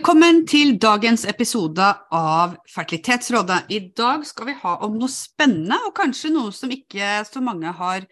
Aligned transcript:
Velkommen 0.00 0.46
til 0.48 0.78
dagens 0.80 1.26
episode 1.28 1.84
av 2.16 2.54
Fertilitetsrådet. 2.72 3.66
I 3.68 3.90
dag 3.92 4.22
skal 4.24 4.46
vi 4.48 4.54
ha 4.62 4.70
om 4.86 4.94
noe 4.96 5.12
spennende, 5.12 5.76
og 5.84 5.92
kanskje 5.98 6.30
noe 6.32 6.54
som 6.56 6.70
ikke 6.72 7.18
så 7.28 7.42
mange 7.44 7.68
har 7.76 8.06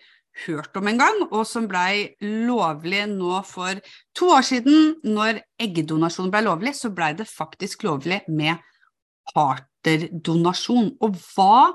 hørt 0.45 0.77
om 0.77 0.90
engang, 0.93 1.22
og 1.30 1.46
som 1.48 1.64
blei 1.64 2.11
lovlig 2.21 3.06
nå 3.09 3.38
for 3.48 3.80
to 4.12 4.29
år 4.37 4.45
siden. 4.45 4.98
Når 5.01 5.40
eggdonasjon 5.64 6.29
blei 6.35 6.43
lovlig, 6.45 6.74
så 6.77 6.90
blei 6.93 7.14
det 7.16 7.24
faktisk 7.24 7.87
lovlig 7.89 8.20
med 8.29 8.61
partnerdonasjon. 9.32 10.91
Og 11.00 11.16
hva 11.30 11.70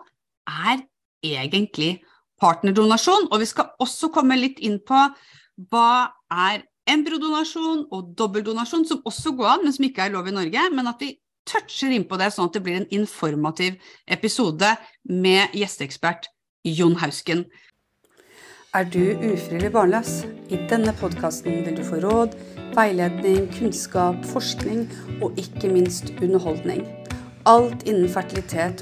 er 0.46 0.86
egentlig 1.26 2.04
partnerdonasjon? 2.38 3.32
Og 3.32 3.42
vi 3.42 3.50
skal 3.50 3.74
også 3.82 4.14
komme 4.14 4.38
litt 4.38 4.62
inn 4.62 4.78
på 4.78 5.08
hva 5.74 5.90
er 6.30 6.68
embryodonasjon 6.90 7.88
og 7.92 8.14
dobbeldonasjon, 8.18 8.86
som 8.88 9.04
også 9.08 9.34
går 9.38 9.52
an, 9.56 9.66
men 9.66 9.76
som 9.76 9.86
ikke 9.88 10.08
er 10.08 10.16
lov 10.16 10.28
i 10.28 10.36
Norge. 10.36 10.70
Men 10.76 10.90
at 10.92 11.02
vi 11.04 11.14
toucher 11.50 11.94
innpå 11.94 12.20
det, 12.20 12.32
sånn 12.34 12.50
at 12.50 12.58
det 12.58 12.64
blir 12.66 12.80
en 12.82 12.90
informativ 12.96 13.78
episode 14.08 14.76
med 15.10 15.56
gjesteekspert 15.58 16.30
Jon 16.68 16.98
Hausken. 17.02 17.46
Er 18.74 18.88
du 18.90 19.14
ufrivillig 19.14 19.70
barnløs? 19.76 20.24
I 20.50 20.58
denne 20.72 20.96
podkasten 20.98 21.62
vil 21.66 21.76
du 21.78 21.84
få 21.86 22.00
råd, 22.02 22.34
veiledning, 22.74 23.46
kunnskap, 23.54 24.24
forskning 24.32 24.88
og 25.22 25.38
ikke 25.38 25.70
minst 25.70 26.10
underholdning. 26.18 26.82
Alt 27.46 27.86
innen 27.86 28.10
fertilitet 28.10 28.82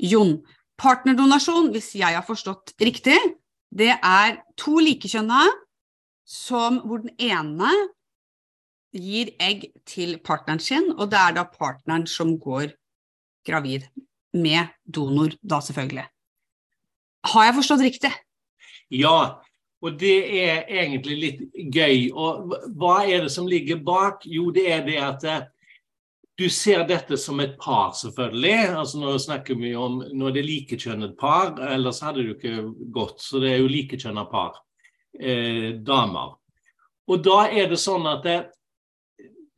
Jon, 0.00 0.38
partnerdonasjon, 0.80 1.70
hvis 1.74 1.94
jeg 2.00 2.16
har 2.16 2.24
forstått 2.26 2.74
riktig, 2.80 3.18
det 3.70 3.92
er 3.94 4.40
to 4.58 4.78
likekjønna 4.82 5.44
som 6.26 6.80
hvor 6.86 7.02
den 7.04 7.14
ene 7.20 7.70
gir 8.96 9.30
egg 9.42 9.68
til 9.86 10.16
partneren 10.24 10.62
sin, 10.62 10.90
og 10.96 11.10
det 11.12 11.18
er 11.20 11.36
da 11.36 11.44
partneren 11.46 12.06
som 12.10 12.36
går 12.38 12.72
gravid. 13.46 13.86
Med 14.30 14.68
donor, 14.86 15.32
da 15.42 15.58
selvfølgelig. 15.58 16.04
Har 17.32 17.46
jeg 17.48 17.54
forstått 17.56 17.80
riktig? 17.82 18.10
Ja, 18.94 19.42
og 19.82 19.96
det 19.98 20.18
er 20.38 20.68
egentlig 20.70 21.16
litt 21.18 21.40
gøy. 21.74 22.12
Og 22.14 22.52
hva 22.78 23.00
er 23.08 23.24
det 23.24 23.32
som 23.34 23.48
ligger 23.50 23.80
bak? 23.82 24.22
Jo, 24.22 24.52
det 24.54 24.68
er 24.70 24.84
det 24.86 25.00
at 25.02 25.26
du 26.40 26.48
ser 26.50 26.86
dette 26.88 27.18
som 27.20 27.40
et 27.40 27.58
par, 27.60 27.90
selvfølgelig. 27.92 28.76
altså 28.80 29.00
Nå 29.00 29.18
snakker 29.20 29.58
vi 29.60 29.74
om 29.76 29.98
det 30.00 30.40
er 30.40 30.46
likekjønnet 30.46 31.18
par, 31.20 31.52
ellers 31.68 32.00
hadde 32.00 32.22
det 32.22 32.28
jo 32.30 32.36
ikke 32.38 32.86
gått. 32.94 33.20
Så 33.20 33.42
det 33.42 33.50
er 33.52 33.58
jo 33.60 33.68
likekjønna 33.68 34.24
par. 34.30 34.56
Eh, 35.20 35.76
damer. 35.84 36.38
Og 37.10 37.20
da 37.26 37.42
er 37.50 37.68
det 37.68 37.80
sånn 37.82 38.08
at 38.08 38.24
det, 38.24 38.38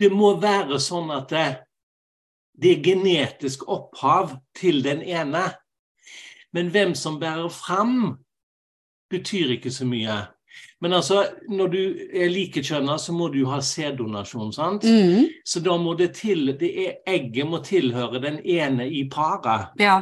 det 0.01 0.11
må 0.11 0.33
være 0.43 0.81
sånn 0.83 1.13
at 1.15 1.31
det, 1.31 1.47
det 2.59 2.75
er 2.75 2.85
genetisk 2.89 3.63
opphav 3.71 4.35
til 4.59 4.83
den 4.83 5.05
ene. 5.07 5.45
Men 6.51 6.75
hvem 6.75 6.97
som 6.99 7.21
bærer 7.23 7.47
fram, 7.55 8.17
betyr 9.13 9.55
ikke 9.55 9.71
så 9.71 9.87
mye. 9.87 10.19
Men 10.83 10.97
altså, 10.99 11.21
når 11.49 11.69
du 11.71 11.83
er 12.11 12.31
likekjønna, 12.33 12.97
så 12.99 13.15
må 13.15 13.29
du 13.31 13.45
ha 13.47 13.61
sæddonasjon, 13.63 14.51
sant? 14.55 14.83
Mm. 14.83 15.29
Så 15.47 15.63
da 15.63 15.77
må 15.79 15.95
det 15.99 16.11
til 16.19 16.51
det 16.59 16.71
er, 16.87 16.97
Egget 17.07 17.47
må 17.47 17.63
tilhøre 17.63 18.19
den 18.23 18.41
ene 18.43 18.89
i 18.91 19.05
paret. 19.11 19.71
Ja. 19.79 20.01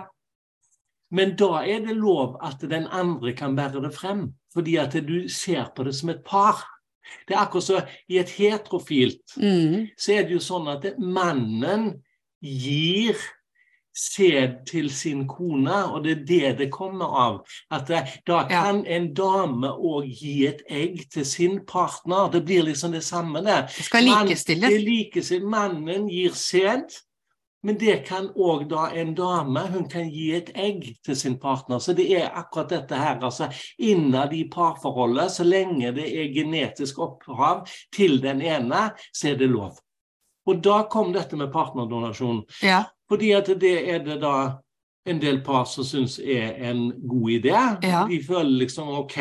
Men 1.13 1.35
da 1.37 1.65
er 1.67 1.85
det 1.85 1.99
lov 1.99 2.39
at 2.47 2.63
den 2.71 2.87
andre 2.87 3.35
kan 3.37 3.57
bære 3.59 3.83
det 3.85 3.93
frem, 3.93 4.31
fordi 4.55 4.79
at 4.81 4.97
du 5.05 5.29
ser 5.29 5.69
på 5.77 5.85
det 5.85 5.95
som 5.99 6.15
et 6.15 6.23
par. 6.25 6.63
Det 7.29 7.35
er 7.35 7.43
akkurat 7.43 7.67
så 7.67 7.81
I 8.09 8.21
et 8.23 8.31
heterofilt 8.31 9.35
mm. 9.37 9.89
så 9.99 10.13
er 10.15 10.29
det 10.29 10.37
jo 10.37 10.43
sånn 10.45 10.69
at 10.71 10.85
mannen 11.03 11.89
gir 12.39 13.19
sæd 13.97 14.67
til 14.67 14.91
sin 14.95 15.27
kone, 15.29 15.85
og 15.93 16.05
det 16.05 16.13
er 16.13 16.25
det 16.27 16.59
det 16.59 16.71
kommer 16.73 17.17
av. 17.21 17.41
At 17.71 17.91
da 18.27 18.43
kan 18.49 18.85
ja. 18.85 18.97
en 18.97 19.13
dame 19.15 19.71
òg 19.71 20.09
gi 20.09 20.47
et 20.47 20.63
egg 20.71 21.05
til 21.13 21.27
sin 21.27 21.61
partner. 21.67 22.31
Det 22.33 22.45
blir 22.47 22.63
liksom 22.69 22.93
det 22.93 23.05
samme 23.05 23.43
det. 23.45 23.67
Det 23.77 23.85
skal 23.85 24.05
likestilles. 24.05 24.63
Man, 24.63 24.73
det 24.73 24.89
likestilles. 24.89 25.51
Mannen 25.51 26.09
gir 26.09 26.35
sæd. 26.35 27.01
Men 27.63 27.77
det 27.77 28.07
kan 28.09 28.31
òg 28.41 28.65
da 28.71 28.87
en 28.97 29.13
dame. 29.15 29.67
Hun 29.69 29.89
kan 29.89 30.09
gi 30.09 30.31
et 30.37 30.49
egg 30.57 30.87
til 31.05 31.17
sin 31.17 31.37
partner. 31.41 31.79
Så 31.79 31.93
det 31.93 32.07
er 32.17 32.31
akkurat 32.33 32.73
dette 32.73 32.97
her. 32.97 33.19
altså 33.21 33.51
Innad 33.79 34.33
i 34.33 34.47
parforholdet, 34.49 35.33
så 35.33 35.45
lenge 35.45 35.93
det 35.93 36.09
er 36.09 36.33
genetisk 36.33 36.99
opphav 36.99 37.67
til 37.97 38.23
den 38.23 38.41
ene, 38.41 38.91
så 39.13 39.35
er 39.35 39.37
det 39.37 39.51
lov. 39.53 39.77
Og 40.49 40.63
da 40.65 40.83
kom 40.91 41.13
dette 41.13 41.37
med 41.37 41.53
partnerdonasjon. 41.53 42.43
Ja. 42.65 42.85
Fordi 43.11 43.33
at 43.37 43.53
det 43.61 43.77
er 43.91 44.05
det 44.07 44.21
da 44.23 44.35
en 45.09 45.21
del 45.21 45.39
par 45.45 45.65
som 45.69 45.85
syns 45.87 46.19
er 46.21 46.59
en 46.71 46.91
god 47.09 47.31
idé. 47.33 47.57
Ja. 47.83 48.03
De 48.09 48.19
føler 48.25 48.65
liksom 48.65 48.91
OK, 49.01 49.17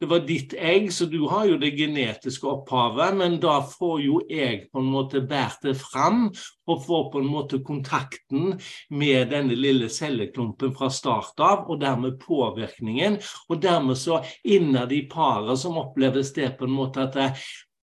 det 0.00 0.08
var 0.10 0.26
ditt 0.28 0.54
egg, 0.54 0.90
så 0.92 1.08
du 1.08 1.22
har 1.30 1.46
jo 1.48 1.56
det 1.60 1.72
genetiske 1.78 2.46
opphavet, 2.50 3.16
men 3.16 3.38
da 3.42 3.58
får 3.64 3.96
jo 4.04 4.20
jeg 4.30 4.66
på 4.72 4.82
en 4.82 4.90
måte 4.92 5.24
båret 5.24 5.64
det 5.64 5.76
fram, 5.80 6.28
og 6.68 6.82
får 6.84 7.08
på 7.12 7.22
en 7.22 7.30
måte 7.30 7.62
kontakten 7.64 8.58
med 8.90 9.32
denne 9.32 9.56
lille 9.56 9.88
celleklumpen 9.92 10.74
fra 10.76 10.90
start 10.92 11.40
av, 11.40 11.64
og 11.70 11.80
dermed 11.80 12.18
påvirkningen. 12.20 13.20
Og 13.48 13.62
dermed 13.62 13.98
så 13.98 14.20
innad 14.44 14.92
i 14.92 15.06
paret 15.10 15.58
som 15.62 15.80
oppleves 15.80 16.34
det 16.36 16.52
på 16.58 16.68
en 16.68 16.76
måte 16.76 17.06
at 17.06 17.16
det, 17.16 17.30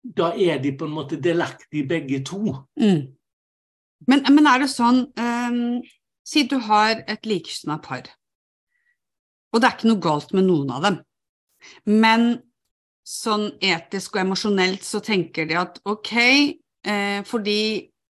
da 0.01 0.33
er 0.33 0.59
de 0.59 0.73
på 0.81 0.89
en 0.89 0.97
måte 0.97 1.21
delaktige 1.21 1.87
begge 1.89 2.23
to. 2.25 2.57
Mm. 2.81 3.20
Men, 4.09 4.25
men, 4.33 4.47
er 4.49 4.63
det 4.63 4.71
sånn 4.73 5.03
um, 5.13 5.81
Si 6.25 6.45
du 6.49 6.57
har 6.63 7.03
et 7.11 7.27
likekjønna 7.27 7.81
par, 7.83 8.07
og 9.51 9.59
det 9.59 9.67
er 9.67 9.75
ikke 9.75 9.89
noe 9.89 10.03
galt 10.05 10.31
med 10.37 10.47
noen 10.47 10.69
av 10.71 10.85
dem, 10.85 10.99
men 11.91 12.27
sånn 13.11 13.49
etisk 13.59 14.15
og 14.15 14.23
emosjonelt 14.23 14.85
så 14.87 15.01
tenker 15.03 15.49
de 15.51 15.57
at 15.59 15.81
ok, 15.91 16.13
eh, 16.87 17.23
fordi 17.27 17.57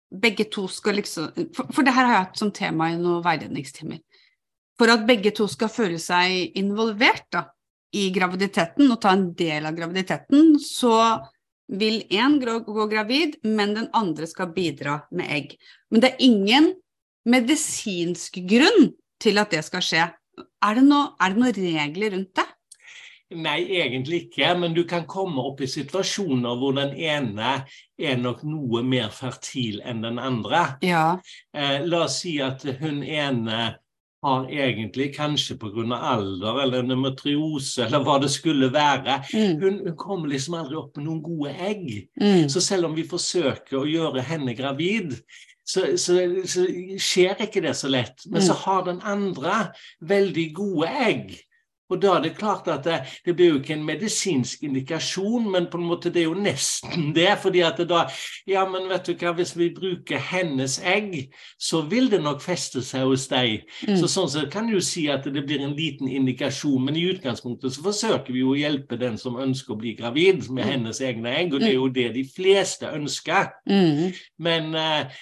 begge 0.09 0.47
to 0.49 0.65
skal 0.71 0.97
liksom 0.97 1.29
for, 1.53 1.67
for 1.69 1.85
det 1.85 1.93
her 1.93 2.07
har 2.07 2.15
jeg 2.15 2.25
hatt 2.25 2.41
som 2.41 2.53
tema 2.55 2.89
i 2.89 2.97
noen 2.97 3.21
veiledningstimer. 3.25 4.01
For 4.77 4.93
at 4.93 5.05
begge 5.05 5.33
to 5.35 5.47
skal 5.51 5.71
føle 5.73 5.99
seg 6.01 6.57
involvert 6.59 7.27
da, 7.33 7.47
i 7.97 8.09
graviditeten 8.13 8.89
og 8.91 8.99
ta 9.01 9.13
en 9.15 9.29
del 9.37 9.65
av 9.67 9.77
graviditeten, 9.77 10.57
så 10.61 10.95
vil 11.67 12.03
én 12.09 12.39
gå 12.39 12.88
gravid, 12.88 13.38
men 13.44 13.73
den 13.75 13.89
andre 13.94 14.28
skal 14.28 14.53
bidra 14.55 15.01
med 15.11 15.31
egg. 15.31 15.57
Men 15.91 16.03
det 16.03 16.13
er 16.13 16.23
ingen 16.23 16.73
medisinsk 17.28 18.39
grunn 18.47 18.94
til 19.19 19.38
at 19.41 19.51
det 19.51 19.63
skal 19.67 19.83
skje. 19.83 20.06
Er 20.38 20.77
det, 20.77 20.85
noe, 20.85 21.16
er 21.19 21.33
det 21.33 21.41
noen 21.41 21.57
regler 21.57 22.16
rundt 22.16 22.35
det? 22.38 22.47
Nei, 23.35 23.57
egentlig 23.75 24.22
ikke, 24.27 24.53
men 24.56 24.72
du 24.72 24.85
kan 24.88 25.03
komme 25.09 25.44
opp 25.50 25.59
i 25.59 25.67
situasjoner 25.67 26.59
hvor 26.61 26.77
den 26.77 26.94
ene 26.95 27.57
er 28.00 28.22
nok 28.22 28.45
noe 28.47 28.85
mer 28.88 29.09
fertil 29.11 29.81
enn 29.83 30.00
den 30.06 30.22
andre. 30.22 30.62
Ja. 30.86 31.18
Eh, 31.51 31.83
la 31.83 32.06
oss 32.06 32.21
si 32.21 32.38
at 32.39 32.63
hun 32.80 33.01
ene 33.03 33.74
har 34.25 34.47
egentlig, 34.49 35.11
kanskje 35.15 35.57
pga. 35.61 35.83
alder 35.95 36.61
eller 36.63 36.83
endometriose 36.83 37.85
eller 37.85 38.03
hva 38.03 38.17
det 38.21 38.31
skulle 38.33 38.71
være 38.73 39.19
mm. 39.33 39.59
hun, 39.61 39.81
hun, 39.85 39.97
kommer 39.97 40.31
liksom 40.31 40.57
aldri 40.57 40.79
opp 40.79 40.97
med 40.97 41.05
noen 41.05 41.21
gode 41.21 41.53
egg. 41.53 41.85
Mm. 42.21 42.47
Så 42.49 42.61
selv 42.61 42.89
om 42.89 42.95
vi 42.97 43.05
forsøker 43.07 43.77
å 43.77 43.85
gjøre 43.85 44.25
henne 44.25 44.55
gravid, 44.57 45.13
så, 45.67 45.97
så, 45.99 46.17
så 46.47 46.65
skjer 47.01 47.43
ikke 47.43 47.61
det 47.65 47.75
så 47.77 47.91
lett. 47.91 48.25
Men 48.25 48.41
mm. 48.41 48.47
så 48.47 48.57
har 48.63 48.87
den 48.87 49.01
andre 49.05 49.67
veldig 50.01 50.47
gode 50.57 50.91
egg. 51.09 51.35
Og 51.89 52.01
da 52.01 52.18
er 52.18 52.25
det 52.25 52.34
klart 52.38 52.68
at 52.72 52.84
det, 52.84 52.98
det 53.25 53.36
blir 53.36 53.54
jo 53.54 53.60
ikke 53.62 53.75
en 53.78 53.86
medisinsk 53.88 54.63
indikasjon, 54.68 55.48
men 55.51 55.69
på 55.72 55.80
en 55.80 55.88
måte 55.88 56.12
det 56.13 56.24
er 56.24 56.28
jo 56.28 56.39
nesten 56.39 57.12
det. 57.18 57.30
fordi 57.42 57.63
at 57.63 57.78
det 57.78 57.89
da 57.89 58.06
Ja, 58.48 58.66
men 58.69 58.89
vet 58.89 59.07
du 59.07 59.13
hva, 59.16 59.34
hvis 59.36 59.56
vi 59.57 59.69
bruker 59.75 60.19
hennes 60.19 60.80
egg, 60.84 61.34
så 61.60 61.81
vil 61.81 62.12
det 62.12 62.22
nok 62.24 62.42
feste 62.44 62.81
seg 62.86 63.07
hos 63.07 63.28
deg. 63.31 63.68
Mm. 63.88 63.95
Så 64.00 64.12
sånn 64.12 64.30
sett 64.31 64.51
kan 64.54 64.69
du 64.72 64.80
si 64.84 65.07
at 65.12 65.28
det 65.28 65.45
blir 65.48 65.63
en 65.63 65.75
liten 65.78 66.07
indikasjon, 66.07 66.86
men 66.86 66.98
i 67.00 67.07
utgangspunktet 67.12 67.75
så 67.75 67.86
forsøker 67.86 68.34
vi 68.34 68.44
jo 68.44 68.54
å 68.54 68.60
hjelpe 68.60 69.00
den 69.00 69.18
som 69.19 69.39
ønsker 69.39 69.75
å 69.75 69.80
bli 69.80 69.95
gravid 69.98 70.48
med 70.50 70.63
mm. 70.63 70.72
hennes 70.72 71.01
egne 71.04 71.36
egg, 71.39 71.54
og 71.54 71.63
det 71.63 71.72
er 71.72 71.80
jo 71.80 71.89
det 71.94 72.10
de 72.16 72.28
fleste 72.36 72.92
ønsker. 72.92 73.51
Mm. 73.69 74.16
Men 74.44 74.72
uh, 74.75 75.19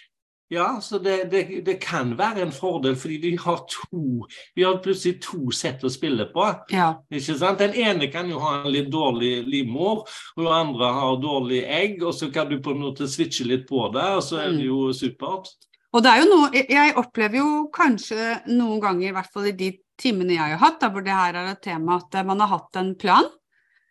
ja, 0.54 0.80
så 0.82 1.00
det, 1.00 1.32
det, 1.32 1.66
det, 1.66 1.76
kan 1.82 2.12
være 2.18 2.44
en 2.46 2.52
fordel, 2.54 2.96
fordi 2.96 3.18
vi 3.18 3.32
har 3.42 3.64
to 3.66 4.28
Vi 4.56 4.64
har 4.64 4.78
plutselig 4.84 5.18
to 5.26 5.50
sett 5.52 5.84
å 5.84 5.90
spille 5.90 6.28
på. 6.30 6.46
Ja. 6.70 6.92
Ikke 7.10 7.38
sant? 7.40 7.64
Den 7.64 7.74
ene 7.74 8.12
kan 8.14 8.30
jo 8.30 8.42
ha 8.44 8.60
en 8.60 8.74
litt 8.74 8.92
dårlig 8.94 9.40
livmor, 9.50 10.04
og 10.36 10.44
den 10.44 10.54
andre 10.54 10.92
har 11.00 11.22
dårlig 11.24 11.64
egg, 11.66 12.04
og 12.04 12.14
så 12.14 12.30
kan 12.34 12.52
du 12.52 12.60
på 12.62 12.76
en 12.76 12.84
måte 12.86 13.10
switche 13.10 13.48
litt 13.48 13.66
på 13.70 13.88
det, 13.96 14.06
og 14.20 14.22
så 14.26 14.44
er 14.44 14.52
det 14.54 14.62
mm. 14.62 14.68
jo 14.68 14.92
supert. 14.94 15.50
Og 15.96 16.04
det 16.04 16.12
er 16.12 16.22
jo 16.22 16.28
noe 16.28 16.64
Jeg 16.68 16.94
opplever 17.00 17.40
jo 17.40 17.50
kanskje 17.74 18.36
noen 18.52 18.84
ganger, 18.84 19.10
i 19.10 19.16
hvert 19.16 19.34
fall 19.34 19.50
i 19.50 19.56
de 19.58 19.72
timene 19.98 20.36
jeg 20.36 20.58
har 20.58 20.62
hatt, 20.62 20.78
da, 20.84 20.92
hvor 20.94 21.06
det 21.06 21.16
her 21.16 21.40
er 21.40 21.54
et 21.56 21.64
tema 21.64 21.98
at 22.02 22.22
man 22.28 22.44
har 22.44 22.54
hatt 22.54 22.82
en 22.84 22.94
plan. 23.00 23.32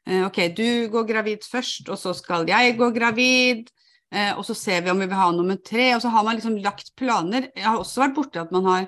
Eh, 0.07 0.21
ok, 0.27 0.39
du 0.55 0.69
går 0.93 1.09
gravid 1.09 1.47
først, 1.49 1.89
og 1.89 1.99
så 1.99 2.13
skal 2.15 2.47
jeg 2.47 2.77
gå 2.79 2.91
gravid. 2.95 3.74
Eh, 4.15 4.33
og 4.39 4.45
så 4.47 4.55
ser 4.55 4.85
vi 4.85 4.93
om 4.93 5.01
vi 5.03 5.09
vil 5.11 5.19
ha 5.19 5.31
nummer 5.35 5.59
tre, 5.59 5.89
og 5.97 6.03
så 6.05 6.13
har 6.15 6.27
man 6.27 6.39
liksom 6.39 6.61
lagt 6.63 6.93
planer. 6.99 7.49
Jeg 7.57 7.67
har 7.67 7.81
også 7.81 8.05
vært 8.05 8.19
borti 8.19 8.43
at 8.43 8.53
man 8.55 8.69
har 8.69 8.87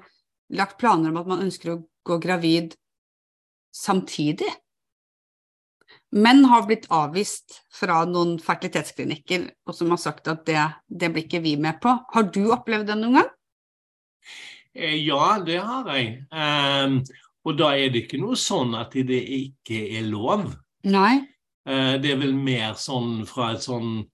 lagt 0.54 0.78
planer 0.78 1.10
om 1.10 1.18
at 1.18 1.30
man 1.30 1.42
ønsker 1.48 1.72
å 1.72 1.80
gå 2.06 2.20
gravid 2.22 2.76
samtidig. 3.74 4.52
Men 6.14 6.44
har 6.46 6.68
blitt 6.68 6.86
avvist 6.94 7.60
fra 7.74 8.04
noen 8.08 8.36
fertilitetsklinikker, 8.40 9.48
og 9.66 9.74
som 9.74 9.90
har 9.92 10.00
sagt 10.00 10.30
at 10.30 10.46
det, 10.46 10.62
det 10.86 11.10
blir 11.12 11.26
ikke 11.26 11.42
vi 11.44 11.56
med 11.60 11.80
på. 11.82 11.96
Har 12.14 12.30
du 12.30 12.44
opplevd 12.54 12.92
det 12.92 13.00
noen 13.00 13.20
gang? 13.20 13.32
Eh, 14.76 14.98
ja, 15.02 15.36
det 15.42 15.58
har 15.64 15.90
jeg. 15.90 16.20
Um, 16.30 17.00
og 17.46 17.58
da 17.58 17.72
er 17.74 17.90
det 17.90 18.06
ikke 18.06 18.22
noe 18.22 18.38
sånn 18.38 18.76
at 18.78 18.94
det 18.94 19.22
ikke 19.40 19.82
er 19.98 20.06
lov. 20.06 20.52
Nei. 20.86 21.18
Uh, 21.66 21.98
det 21.98 22.14
er 22.14 22.22
vel 22.22 22.36
mer 22.38 22.78
sånn 22.78 23.24
fra 23.26 23.56
et 23.56 23.66
sånn 23.66 24.04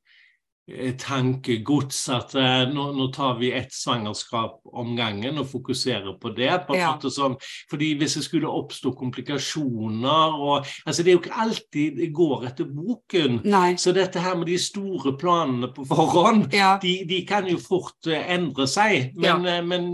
tankegods 0.99 2.05
at 2.15 2.37
eh, 2.39 2.69
nå, 2.71 2.85
nå, 2.95 3.09
tar 3.13 3.35
vi 3.41 3.51
ett 3.53 3.73
svangerskap 3.75 4.61
om 4.65 4.95
gangen 4.97 5.41
og 5.43 5.49
fokuserer 5.51 6.15
på 6.23 6.31
det. 6.37 6.53
på 6.69 6.77
ja. 6.77 6.95
som, 7.11 7.35
fordi 7.71 7.95
Hvis 7.99 8.15
det 8.15 8.23
skulle 8.23 8.49
oppstå 8.49 8.93
komplikasjoner 8.95 10.37
og, 10.39 10.67
altså 10.87 11.03
Det 11.03 11.11
er 11.11 11.17
jo 11.17 11.23
ikke 11.23 11.41
alltid 11.45 11.99
det 11.99 12.09
går 12.15 12.47
etter 12.47 12.69
boken. 12.71 13.41
Nei. 13.45 13.75
Så 13.77 13.93
dette 13.93 14.23
her 14.23 14.37
med 14.39 14.47
de 14.47 14.59
store 14.59 15.17
planene 15.19 15.73
på 15.75 15.85
forhånd, 15.89 16.55
ja. 16.55 16.77
de, 16.83 16.95
de, 17.11 17.21
kan 17.27 17.49
jo 17.51 17.59
fort 17.59 18.07
uh, 18.07 18.15
endre 18.15 18.69
seg. 18.71 19.13
Men, 19.19 19.45
ja. 19.45 19.59
uh, 19.59 19.67
men, 19.67 19.91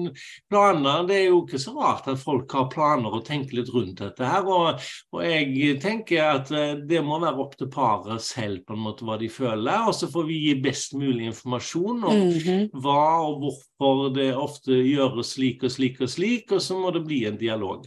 planer 0.52 1.08
Det 1.08 1.16
er 1.16 1.26
jo 1.30 1.42
ikke 1.46 1.60
så 1.62 1.74
rart 1.78 2.08
at 2.12 2.20
folk 2.20 2.52
har 2.52 2.68
planer 2.72 3.16
og 3.16 3.24
tenker 3.26 3.60
litt 3.62 3.72
rundt 3.72 4.02
dette 4.04 4.28
her. 4.28 4.44
Og, 4.44 4.84
og 5.16 5.24
jeg 5.24 5.78
tenker 5.80 6.28
at 6.36 6.52
uh, 6.52 6.76
det 6.84 7.00
må 7.04 7.18
være 7.24 7.40
opp 7.40 7.56
til 7.56 7.72
paret 7.72 8.22
selv 8.24 8.66
på 8.68 8.76
en 8.76 8.84
måte 8.84 9.08
hva 9.08 9.16
de 9.20 9.32
føler. 9.32 9.88
og 9.88 9.96
så 9.96 10.10
får 10.12 10.28
vi 10.28 10.40
gi 10.44 10.57
best 10.62 10.94
mulig 10.98 11.26
informasjon 11.26 12.04
om 12.04 12.16
mm 12.16 12.30
-hmm. 12.30 12.70
hva 12.72 13.04
og 13.26 13.40
hvorfor 13.42 14.14
det 14.14 14.34
ofte 14.36 14.72
gjøres 14.72 15.32
slik 15.34 15.62
og 15.62 15.70
slik 15.70 16.00
og 16.00 16.10
slik, 16.10 16.52
og 16.52 16.62
så 16.62 16.78
må 16.78 16.90
det 16.90 17.04
bli 17.04 17.24
en 17.26 17.36
dialog. 17.36 17.86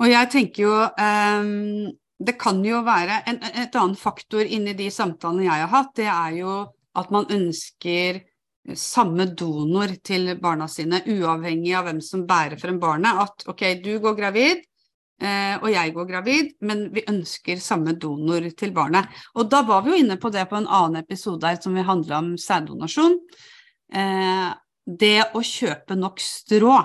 Og 0.00 0.10
jeg 0.10 0.30
tenker 0.30 0.62
jo 0.62 0.76
um, 0.98 1.92
Det 2.26 2.38
kan 2.38 2.64
jo 2.64 2.82
være 2.82 3.22
en, 3.26 3.38
Et 3.42 3.74
annen 3.74 3.96
faktor 3.96 4.40
inni 4.40 4.72
de 4.72 4.90
samtalene 4.90 5.42
jeg 5.42 5.66
har 5.66 5.66
hatt, 5.66 5.96
det 5.96 6.06
er 6.06 6.30
jo 6.38 6.66
at 6.94 7.10
man 7.10 7.26
ønsker 7.30 8.20
samme 8.74 9.26
donor 9.34 9.90
til 10.04 10.36
barna 10.38 10.68
sine, 10.68 11.02
uavhengig 11.06 11.74
av 11.74 11.88
hvem 11.88 12.00
som 12.00 12.26
bærer 12.26 12.60
frem 12.60 12.78
barnet. 12.78 13.18
At 13.18 13.48
ok, 13.50 13.82
du 13.82 13.98
går 13.98 14.14
gravid, 14.14 14.62
og 15.22 15.68
jeg 15.70 15.92
går 15.94 16.06
gravid, 16.08 16.52
men 16.66 16.88
vi 16.94 17.04
ønsker 17.06 17.60
samme 17.62 17.94
donor 18.00 18.48
til 18.58 18.72
barnet. 18.74 19.06
Og 19.38 19.46
da 19.52 19.60
var 19.66 19.84
vi 19.84 19.92
jo 19.92 20.00
inne 20.02 20.16
på 20.18 20.32
det 20.34 20.48
på 20.50 20.58
en 20.58 20.66
annen 20.66 21.02
episode 21.02 21.46
her 21.46 21.60
som 21.62 21.76
vi 21.78 21.84
handle 21.86 22.18
om 22.18 22.32
sæddonasjon. 22.40 23.18
Eh, 23.92 24.48
det 24.86 25.18
å 25.36 25.42
kjøpe 25.44 25.96
nok 25.98 26.20
strå, 26.22 26.76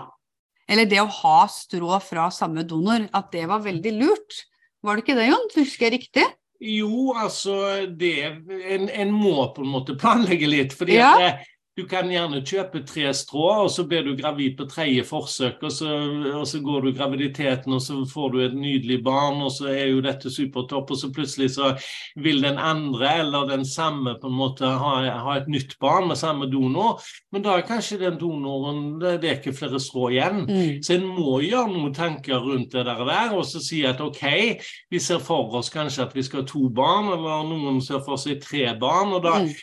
eller 0.67 0.89
det 0.89 0.99
å 1.01 1.09
ha 1.21 1.39
strå 1.49 1.97
fra 2.03 2.27
samme 2.33 2.65
donor, 2.67 3.07
at 3.15 3.31
det 3.33 3.45
var 3.49 3.63
veldig 3.65 3.93
lurt. 3.97 4.43
Var 4.85 4.97
det 4.97 5.05
ikke 5.05 5.17
det, 5.17 5.29
Jon? 5.31 5.47
Husker 5.55 5.87
jeg 5.87 5.95
riktig? 5.97 6.25
Jo, 6.63 7.13
altså 7.13 7.85
det 7.87 8.15
en, 8.25 8.87
en, 8.89 9.13
må 9.13 9.49
på 9.53 9.63
en 9.63 9.71
måte 9.71 9.97
planlegge 9.99 10.49
litt. 10.49 10.73
fordi 10.77 10.97
ja. 10.97 11.13
at 11.13 11.45
du 11.77 11.83
kan 11.85 12.09
gjerne 12.09 12.39
kjøpe 12.41 12.79
tre 12.89 13.11
strå, 13.13 13.43
og 13.67 13.67
så 13.69 13.83
blir 13.85 14.01
du 14.01 14.15
gravid 14.17 14.55
på 14.57 14.65
tredje 14.65 15.03
forsøk. 15.05 15.61
Og 15.67 15.73
så, 15.75 15.91
og 16.31 16.47
så, 16.49 16.61
går 16.65 16.87
du 16.87 16.89
graviditeten, 16.97 17.75
og 17.75 17.83
så 17.85 17.99
får 18.09 18.33
du 18.33 18.37
et 18.41 18.55
nydelig 18.57 18.97
barn, 19.05 19.37
og 19.45 19.51
så 19.53 19.69
er 19.69 19.91
jo 19.91 20.01
dette 20.01 20.31
supertopp. 20.33 20.95
Og 20.95 20.97
så 20.97 21.11
plutselig 21.13 21.51
så 21.53 21.75
vil 22.17 22.41
den 22.41 22.57
andre 22.57 23.19
eller 23.21 23.45
den 23.51 23.65
samme 23.65 24.15
på 24.17 24.31
en 24.31 24.39
måte 24.39 24.65
ha, 24.65 24.95
ha 25.21 25.37
et 25.37 25.53
nytt 25.53 25.77
barn 25.83 26.09
med 26.09 26.17
samme 26.17 26.49
donor. 26.49 26.97
Men 27.29 27.45
da 27.45 27.59
er 27.59 27.69
kanskje 27.69 28.01
den 28.01 28.17
donoren 28.17 28.97
Det, 28.97 29.21
er 29.21 29.37
ikke 29.37 29.53
flere 29.53 29.77
strå 29.79 30.09
igjen. 30.15 30.43
Mm. 30.49 30.81
Så 30.81 30.97
en 30.97 31.07
må 31.13 31.37
gjøre 31.45 31.75
noen 31.75 31.93
tanker 31.93 32.41
rundt 32.41 32.73
det 32.73 32.87
der, 32.89 33.37
og 33.37 33.45
så 33.45 33.61
si 33.61 33.85
at 33.85 34.01
OK, 34.01 34.25
vi 34.89 34.99
ser 34.99 35.21
for 35.21 35.53
oss 35.61 35.69
kanskje 35.69 36.09
at 36.09 36.17
vi 36.17 36.25
skal 36.25 36.41
ha 36.41 36.49
to 36.49 36.71
barn, 36.73 37.13
eller 37.13 37.45
noen 37.53 37.83
ser 37.85 38.01
for 38.01 38.17
seg 38.17 38.41
tre 38.41 38.71
barn. 38.81 39.13
og 39.13 39.27
da 39.29 39.39
mm 39.45 39.57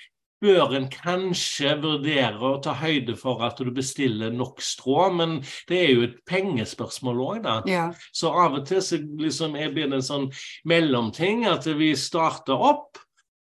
bør 0.45 0.75
en 0.77 0.89
kanskje 0.93 1.75
vurdere 1.83 2.41
å 2.45 2.61
ta 2.65 2.75
høyde 2.79 3.17
for 3.19 3.43
at 3.47 3.61
du 3.61 3.71
bestiller 3.75 4.35
nok 4.35 4.63
strå, 4.65 5.09
men 5.17 5.39
det 5.71 5.81
er 5.81 5.93
jo 5.95 6.05
et 6.09 6.19
pengespørsmål 6.29 7.23
òg, 7.25 7.39
da. 7.47 7.57
Ja. 7.71 7.87
Så 8.13 8.33
av 8.33 8.59
og 8.61 8.69
til 8.69 8.83
så 8.85 9.01
liksom 9.01 9.57
blir 9.57 9.89
det 9.89 10.01
en 10.01 10.05
sånn 10.05 10.29
mellomting, 10.69 11.47
at 11.49 11.69
vi 11.79 11.95
starter 11.99 12.61
opp, 12.73 13.01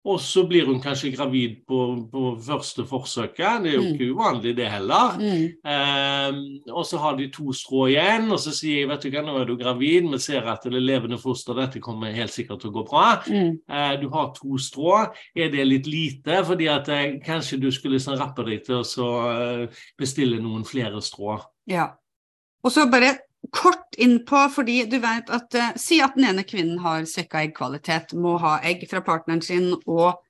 og 0.04 0.16
så 0.20 0.46
blir 0.48 0.64
hun 0.64 0.78
kanskje 0.80 1.10
gravid 1.12 1.58
på, 1.68 1.78
på 2.08 2.30
første 2.40 2.86
forsøket. 2.88 3.64
Det 3.64 3.72
er 3.72 3.74
jo 3.74 3.82
mm. 3.82 3.88
ikke 3.90 4.08
uvanlig, 4.14 4.54
det 4.56 4.68
heller. 4.72 5.18
Mm. 5.20 5.42
Um, 5.60 6.38
og 6.72 6.86
så 6.88 7.00
har 7.02 7.18
de 7.18 7.26
to 7.34 7.52
strå 7.52 7.84
igjen, 7.90 8.30
og 8.32 8.40
så 8.40 8.54
sier 8.56 8.80
jeg 8.80 8.88
vet 8.88 9.04
du 9.04 9.10
hva, 9.12 9.24
nå 9.26 9.36
er 9.42 9.50
du 9.50 9.54
gravid, 9.60 10.08
vi 10.08 10.22
ser 10.22 10.48
at 10.48 10.64
det 10.64 10.78
er 10.78 10.86
levende 10.88 11.20
foster, 11.20 11.58
dette 11.58 11.84
kommer 11.84 12.16
helt 12.16 12.32
sikkert 12.32 12.64
til 12.64 12.72
å 12.72 12.78
gå 12.78 12.86
bra. 12.88 13.06
Mm. 13.28 13.58
Uh, 13.68 13.94
du 14.00 14.08
har 14.16 14.32
to 14.38 14.56
strå. 14.60 14.96
Er 15.36 15.52
det 15.52 15.68
litt 15.68 15.90
lite? 15.90 16.40
Fordi 16.48 16.70
at 16.72 16.88
uh, 16.88 17.06
kanskje 17.26 17.60
du 17.60 17.68
skulle 17.68 17.98
liksom 17.98 18.16
rappe 18.20 18.46
deg 18.48 18.64
til 18.64 18.80
å 18.80 19.10
uh, 19.20 19.82
bestille 20.00 20.40
noen 20.40 20.64
flere 20.64 21.04
strå. 21.04 21.36
Ja. 21.68 21.90
Og 22.64 22.72
så 22.72 22.88
bare 22.92 23.18
kort 23.48 23.96
innpå, 23.98 24.44
fordi 24.54 24.82
du 24.90 24.98
vet 25.02 25.30
at 25.32 25.54
eh, 25.56 25.72
Si 25.80 26.00
at 26.04 26.16
den 26.16 26.28
ene 26.30 26.44
kvinnen 26.46 26.80
har 26.84 27.06
svekka 27.08 27.44
eggkvalitet, 27.46 28.14
må 28.14 28.36
ha 28.42 28.58
egg 28.66 28.84
fra 28.90 29.02
partneren 29.04 29.42
sin 29.44 29.72
og 29.86 30.20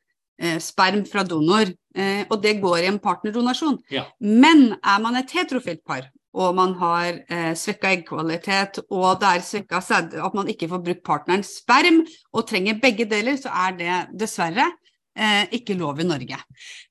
eh, 0.41 0.59
sperm 0.63 1.03
fra 1.09 1.25
donor, 1.27 1.73
eh, 1.97 2.23
og 2.29 2.41
det 2.45 2.61
går 2.63 2.85
i 2.85 2.89
en 2.93 3.03
partnerdonasjon. 3.03 3.81
Ja. 3.93 4.07
Men 4.21 4.75
er 4.79 5.03
man 5.03 5.19
et 5.21 5.35
heterofilt 5.35 5.83
par, 5.87 6.07
og 6.31 6.55
man 6.55 6.77
har 6.79 7.19
eh, 7.27 7.53
svekka 7.59 7.91
eggkvalitet, 7.97 8.85
og 8.89 9.21
det 9.21 9.35
er 9.35 9.47
svekka 9.47 9.83
sæd, 9.85 10.15
at 10.15 10.37
man 10.39 10.49
ikke 10.53 10.71
får 10.71 10.85
brukt 10.87 11.05
partnerens 11.07 11.57
sperm, 11.61 12.05
og 12.33 12.47
trenger 12.49 12.79
begge 12.83 13.09
deler, 13.11 13.41
så 13.41 13.53
er 13.67 13.77
det 13.81 14.01
dessverre 14.23 14.71
eh, 15.19 15.45
ikke 15.57 15.77
lov 15.79 16.01
i 16.01 16.07
Norge. 16.09 16.39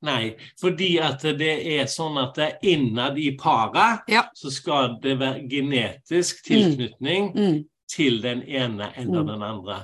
Nei, 0.07 0.33
fordi 0.59 0.91
at 1.03 1.23
det 1.39 1.53
er 1.77 1.89
sånn 1.91 2.19
at 2.21 2.39
innad 2.65 3.19
i 3.19 3.31
paret 3.39 4.09
ja. 4.11 4.25
så 4.33 4.51
skal 4.53 4.97
det 5.03 5.17
være 5.21 5.45
genetisk 5.51 6.43
tilknytning 6.47 7.31
mm. 7.35 7.45
Mm. 7.45 7.63
til 7.91 8.21
den 8.25 8.43
ene 8.43 8.91
eller 8.95 9.23
mm. 9.23 9.31
den 9.33 9.47
andre. 9.51 9.79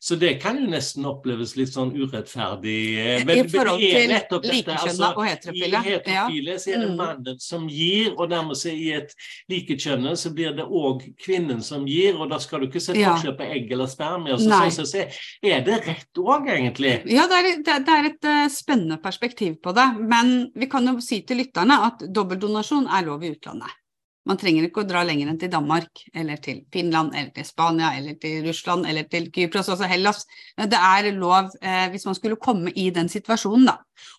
Så 0.00 0.14
det 0.14 0.34
kan 0.42 0.58
jo 0.60 0.68
nesten 0.70 1.06
oppleves 1.10 1.56
litt 1.58 1.72
sånn 1.74 1.90
urettferdig. 1.90 2.82
Eh, 3.02 3.24
men, 3.26 3.40
I 3.42 3.50
forhold 3.50 3.82
til 3.82 4.12
likekjønna 4.12 4.76
altså, 4.78 5.08
og 5.10 5.24
heterofile. 5.26 5.80
I 5.80 5.88
heterofile 5.88 6.54
ja. 6.54 6.60
så 6.62 6.70
er 6.70 6.84
det 6.84 6.90
mm. 6.92 7.00
mannen 7.00 7.40
som 7.42 7.64
gir, 7.72 8.12
og 8.14 8.30
dermed 8.30 8.60
så 8.60 8.70
i 8.70 8.92
et 8.94 9.14
likekjønne 9.50 10.14
så 10.20 10.32
blir 10.36 10.54
det 10.54 10.68
òg 10.68 11.02
kvinnen 11.24 11.64
som 11.66 11.88
gir, 11.90 12.14
og 12.14 12.30
da 12.30 12.38
skal 12.42 12.62
du 12.62 12.68
ikke 12.68 12.84
se 12.84 12.94
forskjell 12.94 13.34
på 13.40 13.50
egg 13.58 13.74
eller 13.74 13.90
spermie. 13.90 14.38
Så, 14.38 14.62
så, 14.78 14.86
så, 14.86 14.86
så 14.86 15.50
er 15.50 15.66
det 15.66 15.80
rett 15.88 16.22
òg, 16.22 16.46
egentlig. 16.54 16.94
Ja, 17.10 17.26
det 17.30 17.42
er, 17.42 17.50
det 17.66 17.98
er 17.98 18.10
et 18.12 18.30
uh, 18.30 18.46
spennende 18.54 19.00
perspektiv 19.02 19.58
på 19.64 19.74
det. 19.74 19.88
Men 19.98 20.52
vi 20.54 20.70
kan 20.70 20.86
jo 20.86 20.98
si 21.02 21.24
til 21.26 21.42
lytterne 21.42 21.82
at 21.90 22.06
dobbeldonasjon 22.06 22.86
er 22.86 23.06
lov 23.10 23.26
i 23.26 23.34
utlandet. 23.34 23.74
Man 24.28 24.38
trenger 24.40 24.68
ikke 24.68 24.84
å 24.84 24.88
dra 24.88 25.02
lenger 25.08 25.30
enn 25.30 25.40
til 25.40 25.52
Danmark, 25.52 26.02
eller 26.12 26.40
til 26.44 26.62
Finland, 26.72 27.14
eller 27.16 27.32
til 27.34 27.46
Spania, 27.48 27.94
eller 27.96 28.18
til 28.20 28.42
Russland, 28.44 28.86
eller 28.88 29.08
til 29.08 29.30
Kypros, 29.32 29.70
altså 29.72 29.88
Hellas. 29.88 30.24
Det 30.58 30.78
er 30.78 31.12
lov 31.16 31.54
eh, 31.62 31.86
hvis 31.92 32.04
man 32.08 32.18
skulle 32.18 32.36
komme 32.36 32.74
i 32.76 32.90
den 32.94 33.08
situasjonen, 33.08 33.70
da. 33.70 33.78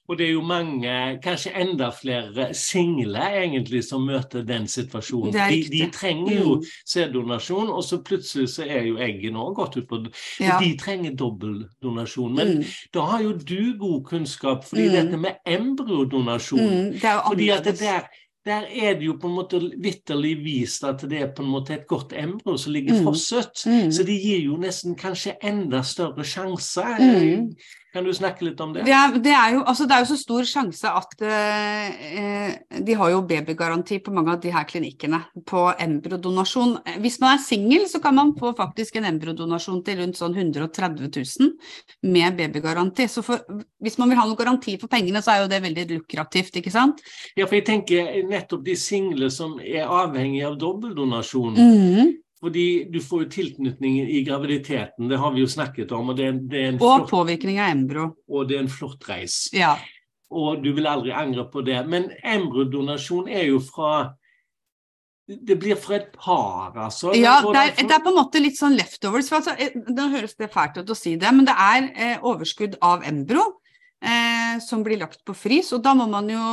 Og 0.09 0.17
det 0.17 0.25
er 0.25 0.31
jo 0.33 0.41
mange, 0.43 0.93
kanskje 1.23 1.53
enda 1.61 1.91
flere 1.93 2.49
single 2.57 3.21
egentlig, 3.37 3.83
som 3.85 4.05
møter 4.07 4.43
den 4.43 4.65
situasjonen. 4.67 5.35
De, 5.37 5.59
de, 5.71 5.83
trenger 5.93 6.33
jo 6.33 6.55
mm. 6.57 6.63
sæddonasjon, 6.93 7.69
og 7.69 7.83
så 7.85 8.01
plutselig 8.03 8.49
så 8.55 8.65
er 8.65 8.89
jo 8.89 8.97
egget 8.97 9.35
nå 9.35 9.45
gått 9.57 9.77
ut 9.77 9.87
på 9.89 10.01
ja. 10.41 10.57
De 10.59 10.73
trenger 10.81 11.13
dobbeldonasjon. 11.19 12.33
Men 12.35 12.55
mm. 12.57 12.73
da 12.95 13.05
har 13.11 13.23
jo 13.27 13.35
du 13.37 13.77
god 13.79 14.01
kunnskap, 14.09 14.65
fordi 14.67 14.89
mm. 14.89 14.95
dette 14.97 15.21
med 15.21 15.39
embryodonasjon 15.45 16.65
mm, 16.65 16.97
fordi 17.29 17.53
at 17.53 17.69
det 17.69 17.77
der 17.79 18.09
der 18.49 18.65
er 18.65 18.95
det 18.97 19.05
jo 19.05 19.15
på 19.21 19.29
en 19.29 19.35
måte 19.37 19.59
vitterlig 19.81 20.33
vist 20.43 20.85
at 20.87 21.03
det 21.09 21.21
er 21.21 21.33
på 21.35 21.45
en 21.45 21.51
måte 21.53 21.75
et 21.75 21.87
godt 21.89 22.15
embryo 22.17 22.57
som 22.57 22.73
ligger 22.73 22.97
mm. 22.97 23.03
frosset. 23.05 23.65
Mm. 23.69 23.91
Så 23.93 24.05
det 24.07 24.17
gir 24.23 24.41
jo 24.47 24.57
nesten 24.61 24.97
kanskje 24.99 25.37
enda 25.45 25.83
større 25.85 26.25
sjanser. 26.25 26.97
Mm. 26.97 27.51
Kan 27.89 28.05
du 28.05 28.11
snakke 28.13 28.45
litt 28.45 28.59
om 28.61 28.73
det? 28.75 28.83
Det 28.85 28.93
er, 28.93 29.15
det 29.17 29.31
er, 29.33 29.55
jo, 29.55 29.63
altså 29.65 29.87
det 29.89 29.95
er 29.95 30.03
jo, 30.03 30.07
så 30.11 30.17
stor 30.21 30.45
sjanse 30.45 30.91
at 30.93 31.23
eh, 31.25 32.51
de 32.85 32.97
har 32.99 33.09
jo 33.15 33.23
babygaranti 33.25 33.97
på 34.05 34.13
mange 34.13 34.35
av 34.35 34.43
de 34.43 34.51
her 34.53 34.67
klinikkene 34.69 35.23
på 35.49 35.63
embryodonasjon. 35.73 36.75
Hvis 37.01 37.17
man 37.23 37.33
er 37.33 37.41
singel, 37.41 37.87
så 37.89 38.01
kan 38.03 38.13
man 38.19 38.35
få 38.37 38.53
faktisk 38.57 38.99
en 38.99 39.09
embryodonasjon 39.09 39.81
til 39.87 40.03
rundt 40.03 40.21
sånn 40.21 40.37
130 40.37 41.09
000 41.09 42.13
med 42.13 42.37
babygaranti. 42.37 43.09
Så 43.09 43.25
for, 43.25 43.41
hvis 43.81 43.97
man 43.97 44.13
vil 44.13 44.21
ha 44.21 44.27
noen 44.29 44.37
garanti 44.37 44.77
for 44.77 44.91
pengene, 44.91 45.25
så 45.25 45.33
er 45.33 45.43
jo 45.43 45.51
det 45.55 45.63
veldig 45.65 45.89
lukrativt, 45.95 46.61
ikke 46.61 46.73
sant? 46.73 47.01
Ja, 47.33 47.47
for 47.47 47.57
jeg 47.57 47.65
tenker 47.71 48.13
nettopp 48.29 48.69
de 48.69 48.77
single 48.77 49.33
som 49.33 49.57
er 49.65 49.89
avhengige 49.89 50.45
av 50.51 50.61
dobbeldonasjon. 50.61 51.57
Mm. 51.57 52.17
Fordi 52.39 52.87
du 52.87 53.01
får 53.03 53.25
jo 53.25 53.29
tilknytning 53.33 53.97
i 54.07 54.21
graviditeten, 54.23 55.09
det 55.11 55.17
har 55.19 55.33
vi 55.35 55.41
jo 55.43 55.47
snakket 55.51 55.91
om. 55.91 56.13
Og, 56.13 56.15
det 56.17 56.27
er, 56.29 56.37
det 56.51 56.61
er 56.61 56.77
og 56.77 56.85
flott, 56.85 57.09
påvirkning 57.11 57.59
av 57.59 57.73
embryo. 57.73 58.05
Og 58.31 58.47
det 58.47 58.55
er 58.55 58.63
en 58.63 58.71
flott 58.71 59.03
reis. 59.09 59.41
Ja. 59.51 59.73
Og 60.31 60.63
du 60.63 60.71
vil 60.77 60.87
aldri 60.87 61.11
angre 61.11 61.49
på 61.51 61.65
det. 61.67 61.81
Men 61.91 62.07
embryodonasjon 62.23 63.27
er 63.27 63.49
jo 63.49 63.59
fra 63.63 64.13
det 65.29 65.59
blir 65.61 65.77
fra 65.77 65.99
et 65.99 66.07
par, 66.17 66.71
altså? 66.73 67.11
Ja, 67.13 67.35
det 67.45 67.59
er, 67.59 67.73
det 67.77 67.93
er, 67.93 68.01
på 68.01 68.09
en 68.09 68.17
måte 68.17 68.39
litt 68.41 68.57
sånn 68.57 68.73
leftovers. 68.73 69.27
For 69.29 69.37
altså, 69.37 69.53
eh, 69.61 69.75
nå 69.93 70.07
høres 70.15 70.33
det 70.39 70.49
fælt 70.49 70.79
ut 70.79 70.89
å 70.89 70.97
si 70.97 71.19
det, 71.21 71.29
men 71.35 71.45
det 71.45 71.53
er 71.53 71.89
eh, 71.93 72.23
overskudd 72.25 72.79
av 72.81 73.05
embryo 73.05 73.43
eh, 74.05 74.59
som 74.63 74.83
blir 74.83 74.99
lagt 74.99 75.21
på 75.25 75.35
frys. 75.35 75.71
Og 75.75 75.83
da 75.83 75.93
må, 75.97 76.07
man 76.09 76.29
jo, 76.31 76.45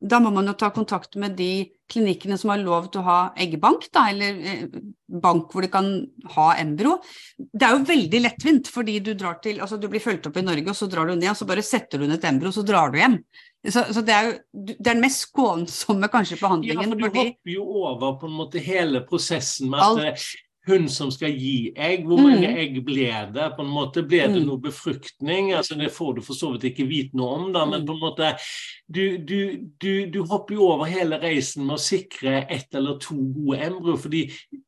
da 0.00 0.20
må 0.22 0.32
man 0.34 0.48
jo 0.50 0.56
ta 0.58 0.72
kontakt 0.74 1.16
med 1.20 1.36
de 1.38 1.68
klinikkene 1.92 2.38
som 2.40 2.52
har 2.54 2.62
lov 2.62 2.88
til 2.92 3.02
å 3.02 3.06
ha 3.06 3.20
eggbank, 3.40 3.88
da, 3.92 4.06
eller 4.12 4.42
eh, 4.48 4.82
bank 5.22 5.52
hvor 5.52 5.64
de 5.64 5.70
kan 5.72 5.90
ha 6.36 6.48
embryo. 6.62 6.96
Det 7.36 7.68
er 7.68 7.76
jo 7.76 7.88
veldig 7.92 8.22
lettvint, 8.24 8.70
fordi 8.72 8.98
du 9.04 9.12
drar 9.18 9.40
til 9.44 9.60
Altså 9.60 9.76
du 9.80 9.88
blir 9.92 10.02
fulgt 10.02 10.28
opp 10.28 10.38
i 10.40 10.44
Norge, 10.46 10.70
og 10.72 10.78
så 10.78 10.88
drar 10.90 11.10
du 11.10 11.16
ned, 11.16 11.30
og 11.32 11.38
så 11.38 11.48
bare 11.48 11.64
setter 11.66 12.00
du 12.00 12.06
ned 12.06 12.18
et 12.18 12.30
embryo, 12.30 12.52
og 12.52 12.60
så 12.60 12.66
drar 12.66 12.92
du 12.92 13.00
hjem. 13.00 13.18
Så, 13.62 13.84
så, 13.94 14.02
det 14.02 14.14
er 14.14 14.24
jo 14.26 14.32
det 14.52 14.74
er 14.74 14.86
den 14.88 15.02
mest 15.04 15.28
skånsomme 15.28 16.08
kanskje 16.10 16.40
behandlingen. 16.40 16.88
Ja, 16.88 16.94
for 16.94 16.98
du 16.98 17.04
fordi... 17.06 17.26
hopper 17.28 17.52
jo 17.52 17.66
over 17.84 18.16
på 18.18 18.30
en 18.30 18.40
måte 18.40 18.62
hele 18.62 19.04
prosessen 19.06 19.70
med 19.70 19.78
at 19.78 19.92
Alt 19.92 20.32
hun 20.66 20.88
som 20.88 21.10
skal 21.10 21.34
gi 21.34 21.72
egg. 21.74 22.04
Hvor 22.06 22.20
mange 22.22 22.46
mm. 22.46 22.58
egg 22.62 22.78
ble 22.86 23.08
det? 23.34 23.48
på 23.56 23.64
en 23.64 23.72
måte 23.72 24.04
Ble 24.06 24.22
det 24.28 24.42
mm. 24.42 24.46
noe 24.46 24.62
befruktning? 24.62 25.52
altså 25.56 25.74
Det 25.78 25.90
får 25.94 26.14
du 26.18 26.22
for 26.22 26.38
så 26.38 26.52
vidt 26.54 26.68
ikke 26.70 26.88
vite 26.90 27.18
noe 27.18 27.38
om, 27.38 27.48
da, 27.54 27.64
men 27.66 27.82
mm. 27.82 27.88
på 27.88 27.96
en 27.96 28.02
måte 28.02 28.32
du, 28.86 29.18
du, 29.18 29.38
du, 29.82 29.92
du 30.12 30.20
hopper 30.28 30.58
jo 30.58 30.68
over 30.74 30.90
hele 30.90 31.18
reisen 31.22 31.66
med 31.66 31.78
å 31.78 31.82
sikre 31.82 32.44
ett 32.44 32.74
eller 32.78 33.00
to 33.02 33.16
gode 33.34 33.62
embryo. 33.64 33.96
fordi 33.96 34.26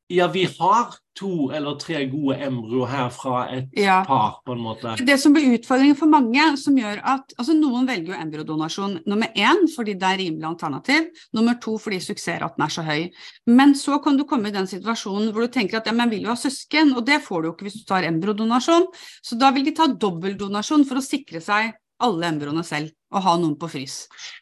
ja, 0.08 0.28
vi 0.28 0.44
har 0.58 0.94
to 1.14 1.50
eller 1.54 1.78
tre 1.80 2.04
gode 2.11 2.37
embryo 2.42 2.84
her 2.90 3.08
fra 3.14 3.44
et 3.54 3.68
ja. 3.78 4.02
par, 4.06 4.40
på 4.44 4.52
en 4.52 4.61
måte. 4.61 4.96
Det 5.06 5.16
som 5.20 5.32
blir 5.32 5.54
utfordringen 5.56 5.96
for 5.96 6.11
mange, 6.11 6.42
som 6.61 6.76
gjør 6.78 7.00
at 7.00 7.34
altså 7.38 7.54
Noen 7.56 7.87
velger 7.88 8.12
jo 8.12 8.18
embryodonasjon 8.18 8.99
nummer 9.08 9.30
én 9.32 9.64
fordi 9.70 9.94
det 10.00 10.08
er 10.08 10.20
rimelig 10.20 10.49
alternativ, 10.49 11.06
nummer 11.37 11.56
to 11.62 11.76
fordi 11.80 12.00
suksessraten 12.02 12.66
er 12.66 12.75
så 12.75 12.84
høy. 12.84 13.06
Men 13.46 13.76
så 13.78 14.00
kan 14.04 14.18
du 14.18 14.26
komme 14.28 14.50
i 14.50 14.56
den 14.56 14.68
situasjonen 14.68 15.30
hvor 15.32 15.46
du 15.46 15.54
tenker 15.54 15.80
at 15.80 15.88
ja, 15.88 15.94
men 15.96 16.12
vil 16.12 16.26
jo 16.26 16.34
ha 16.34 16.38
søsken, 16.40 16.92
og 16.99 17.06
det 17.06 17.23
får 17.25 17.40
du 17.40 17.49
jo 17.49 17.54
ikke 17.54 17.68
hvis 17.70 17.80
du 17.80 17.87
tar 17.88 18.08
embryodonasjon. 18.11 18.90
Så 19.25 19.38
da 19.40 19.54
vil 19.54 19.64
de 19.68 19.76
ta 19.78 19.88
dobbeldonasjon 19.88 20.84
for 20.88 21.00
å 21.00 21.06
sikre 21.06 21.40
seg 21.44 21.73
alle 22.02 22.26
embryoene 22.26 22.64
selv 22.66 22.92
og 23.14 23.22
ha 23.22 23.34
noen 23.38 23.54
på 23.58 23.68
frys. 23.70 23.96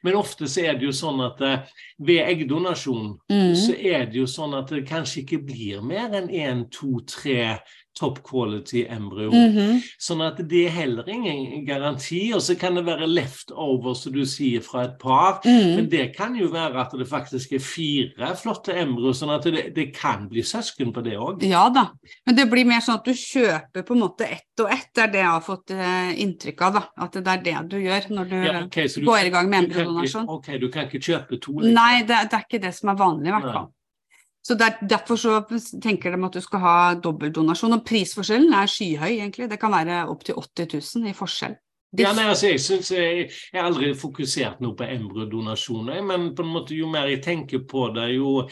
Men 0.06 0.16
ofte 0.16 0.49
så 0.49 0.64
er 0.64 0.78
det 0.78 0.87
jo 0.87 0.94
sånn 0.97 1.21
at 1.25 1.42
eh, 1.44 1.73
ved 2.00 2.23
eggdonasjon 2.25 3.11
mm. 3.28 3.54
så 3.59 3.76
er 3.76 4.06
det 4.09 4.23
jo 4.23 4.28
sånn 4.30 4.56
at 4.56 4.73
det 4.73 4.87
kanskje 4.88 5.23
ikke 5.23 5.42
blir 5.44 5.85
mer 5.85 6.14
enn 6.16 6.30
én, 6.32 6.64
to, 6.73 7.02
tre 7.09 7.59
top 7.99 8.22
quality 8.22 8.87
embryo. 8.88 9.30
Mm 9.30 9.52
-hmm. 9.56 9.80
Sånn 9.99 10.22
at 10.22 10.38
det 10.49 10.66
er 10.66 10.70
heller 10.70 11.08
ingen 11.08 11.66
garanti. 11.66 12.32
Og 12.34 12.42
så 12.42 12.54
kan 12.54 12.75
det 12.75 12.87
være 12.87 13.06
leftover, 13.06 13.94
som 13.94 14.12
du 14.12 14.26
sier, 14.26 14.61
fra 14.61 14.84
et 14.84 14.99
par. 15.00 15.40
Mm. 15.44 15.76
Men 15.76 15.90
det 15.90 16.16
kan 16.16 16.37
jo 16.37 16.49
være 16.49 16.80
at 16.80 16.92
det 16.99 17.08
faktisk 17.08 17.52
er 17.52 17.58
fire 17.58 18.37
flotte 18.37 18.72
embryo, 18.72 19.12
sånn 19.12 19.34
at 19.34 19.44
det, 19.44 19.75
det 19.76 19.94
kan 19.94 20.28
bli 20.28 20.42
søsken 20.42 20.92
på 20.92 21.00
det 21.00 21.16
òg. 21.16 21.42
Ja 21.42 21.68
da, 21.68 21.87
men 22.26 22.37
det 22.37 22.50
blir 22.50 22.64
mer 22.64 22.80
sånn 22.80 23.00
at 23.00 23.04
du 23.04 23.12
kjøper 23.12 23.82
på 23.82 23.94
en 23.94 24.00
måte 24.00 24.25
ett 24.25 24.61
og 24.61 24.72
ett. 24.72 24.88
Det 24.94 25.02
er 25.02 25.12
det 25.12 25.18
jeg 25.18 25.30
har 25.30 25.44
fått 25.44 25.70
uh, 25.70 26.20
inntrykk 26.20 26.62
av. 26.62 26.72
da, 26.72 26.82
At 26.96 27.12
det 27.12 27.26
er 27.26 27.44
det 27.44 27.56
du 27.68 27.78
gjør 27.80 28.08
når 28.08 28.25
du, 28.25 28.37
ja, 28.46 28.64
okay, 28.64 28.88
du 28.88 29.04
går 29.04 29.28
i 29.28 29.30
gang 29.30 29.49
med 29.49 29.64
embryodonasjon. 29.64 30.28
Ok, 30.28 30.49
du 30.61 30.68
kan 30.72 30.88
ikke 30.88 31.00
kjøpe 31.00 31.38
to? 31.38 31.58
Liksom. 31.58 31.75
Nei, 31.75 32.02
det, 32.02 32.18
det, 32.30 32.40
er 32.40 32.44
ikke 32.49 32.62
det 32.66 32.75
som 32.75 32.92
er 32.92 32.99
vanlig, 33.00 33.28
i 33.28 33.37
hvert 33.37 33.52
fall. 33.52 33.70
Så 34.42 34.56
der, 34.58 34.78
Derfor 34.90 35.16
så 35.16 35.40
tenker 35.82 36.16
de 36.16 36.26
at 36.26 36.34
du 36.34 36.40
skal 36.42 36.62
ha 36.64 36.76
dobbeltdonasjon. 36.99 37.76
Og 37.78 37.84
prisforskjellen 37.87 38.54
er 38.58 38.70
skyhøy, 38.70 39.12
egentlig. 39.12 39.50
Det 39.50 39.61
kan 39.61 39.75
være 39.75 40.06
opptil 40.11 40.40
80 40.40 40.96
000 40.96 41.11
i 41.11 41.16
forskjell. 41.16 41.58
Ja, 41.99 42.14
nei, 42.16 42.25
altså, 42.25 42.49
jeg 42.49 42.61
synes 42.61 42.90
jeg, 42.90 43.26
jeg 43.52 43.61
har 43.61 43.68
aldri 43.68 43.90
fokusert 43.94 44.62
noe 44.64 44.72
på 44.76 44.87
embryodonasjoner, 44.88 45.99
men 46.08 46.30
på 46.34 46.44
en 46.44 46.54
måte 46.54 46.72
jo 46.72 46.87
mer 46.88 47.11
jeg 47.11 47.20
tenker 47.26 47.66
på 47.68 47.90
det, 47.92 48.06
jo 48.16 48.46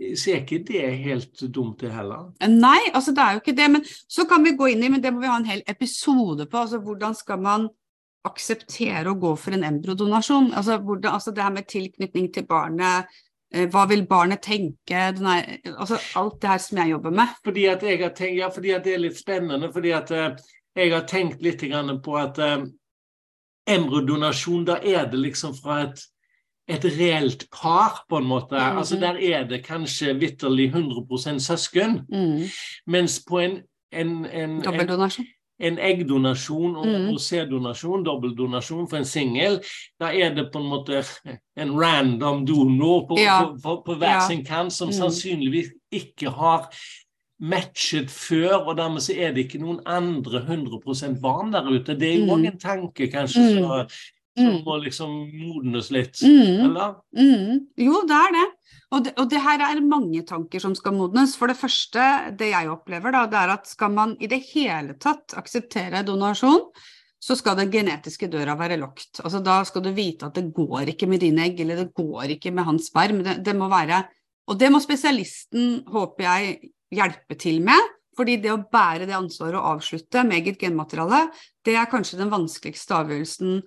er 0.00 0.40
ikke 0.40 0.64
det 0.66 0.88
helt 1.04 1.44
dumt, 1.54 1.80
det 1.80 1.92
heller. 1.94 2.32
Nei, 2.48 2.80
altså 2.92 3.12
det 3.14 3.22
er 3.22 3.36
jo 3.36 3.42
ikke 3.42 3.56
det. 3.56 3.68
Men 3.76 3.84
så 3.86 4.26
kan 4.28 4.42
vi 4.44 4.56
gå 4.58 4.72
inn 4.72 4.82
i, 4.82 4.90
men 4.90 5.02
det 5.02 5.12
må 5.14 5.22
vi 5.22 5.30
ha 5.30 5.36
en 5.38 5.48
hel 5.48 5.62
episode 5.68 6.46
på. 6.46 6.58
altså 6.58 6.80
Hvordan 6.82 7.14
skal 7.14 7.42
man 7.44 7.68
akseptere 8.26 9.10
å 9.10 9.18
gå 9.18 9.34
for 9.38 9.54
en 9.54 9.66
embryodonasjon? 9.68 10.52
Altså, 10.58 10.78
hvordan, 10.78 11.12
altså 11.12 11.34
det 11.34 11.44
her 11.44 11.54
med 11.54 11.68
tilknytning 11.70 12.32
til 12.34 12.46
barnet, 12.48 13.12
hva 13.52 13.84
vil 13.90 14.06
barnet 14.08 14.42
tenke? 14.44 14.96
Er, 14.96 15.18
altså 15.76 15.98
alt 16.16 16.38
det 16.42 16.50
her 16.50 16.62
som 16.62 16.78
jeg 16.78 16.94
jobber 16.94 17.10
med. 17.10 17.34
Fordi 17.44 17.66
at 17.68 17.82
jeg 17.82 17.98
har 18.02 18.14
tenkt, 18.16 18.38
ja, 18.38 18.48
fordi 18.48 18.70
at 18.70 18.84
det 18.84 18.94
er 18.94 19.02
litt 19.02 19.18
spennende. 19.18 19.72
Fordi 19.72 19.92
at 19.96 20.10
uh, 20.10 20.30
jeg 20.76 20.92
har 20.94 21.04
tenkt 21.08 21.42
litt 21.44 21.64
på 22.04 22.16
at 22.16 22.38
uh, 22.38 22.64
embryodonasjon, 23.68 24.64
da 24.64 24.78
er 24.82 25.10
det 25.10 25.20
liksom 25.20 25.54
fra 25.54 25.82
et, 25.82 26.00
et 26.68 26.84
reelt 26.84 27.46
par, 27.52 28.04
på 28.08 28.16
en 28.16 28.24
måte. 28.24 28.56
Mm 28.56 28.62
-hmm. 28.62 28.78
Altså 28.78 28.96
Der 28.96 29.16
er 29.20 29.48
det 29.48 29.64
kanskje 29.64 30.14
vitterlig 30.14 30.66
100 30.74 31.40
søsken. 31.40 32.00
Mm. 32.08 32.48
Mens 32.86 33.24
på 33.28 33.38
en, 33.38 33.62
en, 33.92 34.26
en 34.26 34.62
Dobbeldonasjon? 34.62 35.26
En 35.62 35.78
eggdonasjon 35.78 36.78
og, 36.80 36.86
mm. 36.88 37.18
sæddonasjon, 37.22 38.06
dobbeldonasjon 38.06 38.88
for 38.90 39.00
en 39.00 39.08
singel, 39.08 39.60
da 40.00 40.10
er 40.14 40.34
det 40.36 40.48
på 40.52 40.62
en 40.62 40.70
måte 40.72 41.02
en 41.56 41.76
random 41.78 42.42
donor 42.48 43.06
på, 43.10 43.20
ja. 43.20 43.38
på, 43.44 43.60
på, 43.62 43.76
på 43.86 43.98
hver 44.00 44.18
ja. 44.18 44.26
sin 44.26 44.42
kant 44.46 44.74
som 44.74 44.90
mm. 44.90 44.98
sannsynligvis 44.98 45.70
ikke 45.92 46.32
har 46.34 46.68
matchet 47.42 48.10
før, 48.10 48.68
og 48.70 48.76
dermed 48.78 49.02
så 49.02 49.14
er 49.18 49.32
det 49.34 49.46
ikke 49.46 49.62
noen 49.62 49.80
andre 49.88 50.44
100 50.44 51.16
barn 51.22 51.50
der 51.54 51.66
ute. 51.66 51.96
Det 51.98 52.12
er 52.12 52.18
jo 52.20 52.28
òg 52.30 52.44
mm. 52.44 52.50
en 52.52 52.60
tanke, 52.62 53.08
kanskje, 53.10 53.42
mm. 53.42 53.56
så, 53.58 53.80
som 54.38 54.62
må 54.64 54.78
liksom 54.80 55.12
modnes 55.28 55.90
litt, 55.92 56.22
mm. 56.24 56.64
eller? 56.66 56.96
Mm. 57.16 57.66
Jo, 57.84 58.02
det 58.08 58.18
er 58.18 58.34
det. 58.38 58.46
Og 58.92 59.04
det, 59.04 59.12
og 59.20 59.28
det, 59.32 59.40
her 59.40 59.62
er 59.64 59.80
mange 59.84 60.22
tanker 60.28 60.60
som 60.62 60.74
skal 60.76 60.96
modnes. 60.96 61.34
For 61.40 61.48
det 61.48 61.58
første, 61.60 62.06
det 62.38 62.50
jeg 62.52 62.70
opplever, 62.72 63.14
da, 63.14 63.26
det 63.28 63.38
er 63.40 63.54
at 63.54 63.68
skal 63.68 63.92
man 63.94 64.16
i 64.20 64.28
det 64.28 64.42
hele 64.50 64.96
tatt 65.00 65.36
akseptere 65.40 66.04
donasjon, 66.06 66.66
så 67.22 67.36
skal 67.38 67.56
den 67.60 67.70
genetiske 67.72 68.28
døra 68.32 68.56
være 68.58 68.80
lukket. 68.80 69.22
Altså, 69.22 69.40
da 69.44 69.60
skal 69.68 69.84
du 69.84 69.92
vite 69.96 70.28
at 70.28 70.36
det 70.36 70.50
går 70.56 70.90
ikke 70.92 71.08
med 71.08 71.22
dine 71.22 71.46
egg, 71.46 71.60
eller 71.62 71.84
det 71.84 71.92
går 71.96 72.36
ikke 72.36 72.52
med 72.54 72.66
hans 72.68 72.90
sperm. 72.90 73.22
Det, 73.24 73.38
det 73.46 73.56
må 73.56 73.70
være 73.72 74.04
Og 74.50 74.58
det 74.58 74.72
må 74.74 74.80
spesialisten, 74.82 75.84
håper 75.86 76.24
jeg, 76.24 76.72
hjelpe 76.92 77.36
til 77.38 77.62
med. 77.62 77.92
Fordi 78.18 78.36
det 78.42 78.50
å 78.52 78.60
bære 78.68 79.06
det 79.08 79.16
ansvaret 79.16 79.56
og 79.56 79.78
avslutte 79.78 80.24
med 80.26 80.42
eget 80.42 80.58
genmateriale, 80.60 81.30
det 81.64 81.78
er 81.78 81.88
kanskje 81.88 82.18
den 82.20 82.32
vanskeligste 82.32 82.98
avgjørelsen 82.98 83.62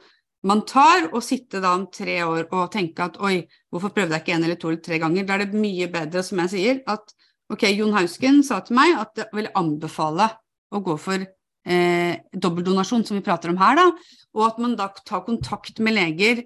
man 0.45 0.61
tar, 0.69 1.09
og 1.11 1.23
sitte 1.25 1.61
da 1.63 1.73
om 1.77 1.87
tre 1.93 2.19
år 2.25 2.47
og 2.53 2.67
tenke 2.73 3.07
at 3.07 3.17
oi, 3.23 3.39
hvorfor 3.73 3.93
prøvde 3.93 4.13
jeg 4.13 4.25
ikke 4.25 4.35
en 4.35 4.45
eller 4.45 4.59
to 4.61 4.71
eller 4.71 4.83
tre 4.85 4.99
ganger? 5.01 5.25
Da 5.25 5.37
er 5.37 5.45
det 5.45 5.61
mye 5.61 5.87
bedre, 5.91 6.23
som 6.25 6.41
jeg 6.43 6.53
sier, 6.53 6.81
at 6.91 7.15
ok, 7.51 7.65
Jon 7.73 7.95
Hausken 7.95 8.43
sa 8.45 8.59
til 8.65 8.77
meg 8.77 8.93
at 9.01 9.23
jeg 9.23 9.29
vil 9.37 9.49
anbefale 9.57 10.29
å 10.73 10.81
gå 10.85 10.97
for 11.01 11.21
eh, 11.21 12.13
dobbeldonasjon, 12.33 13.05
som 13.07 13.17
vi 13.17 13.25
prater 13.25 13.53
om 13.53 13.59
her, 13.61 13.79
da, 13.79 13.87
og 14.35 14.43
at 14.49 14.61
man 14.61 14.75
da 14.77 14.89
tar 15.01 15.25
kontakt 15.25 15.81
med 15.83 15.97
leger 15.97 16.45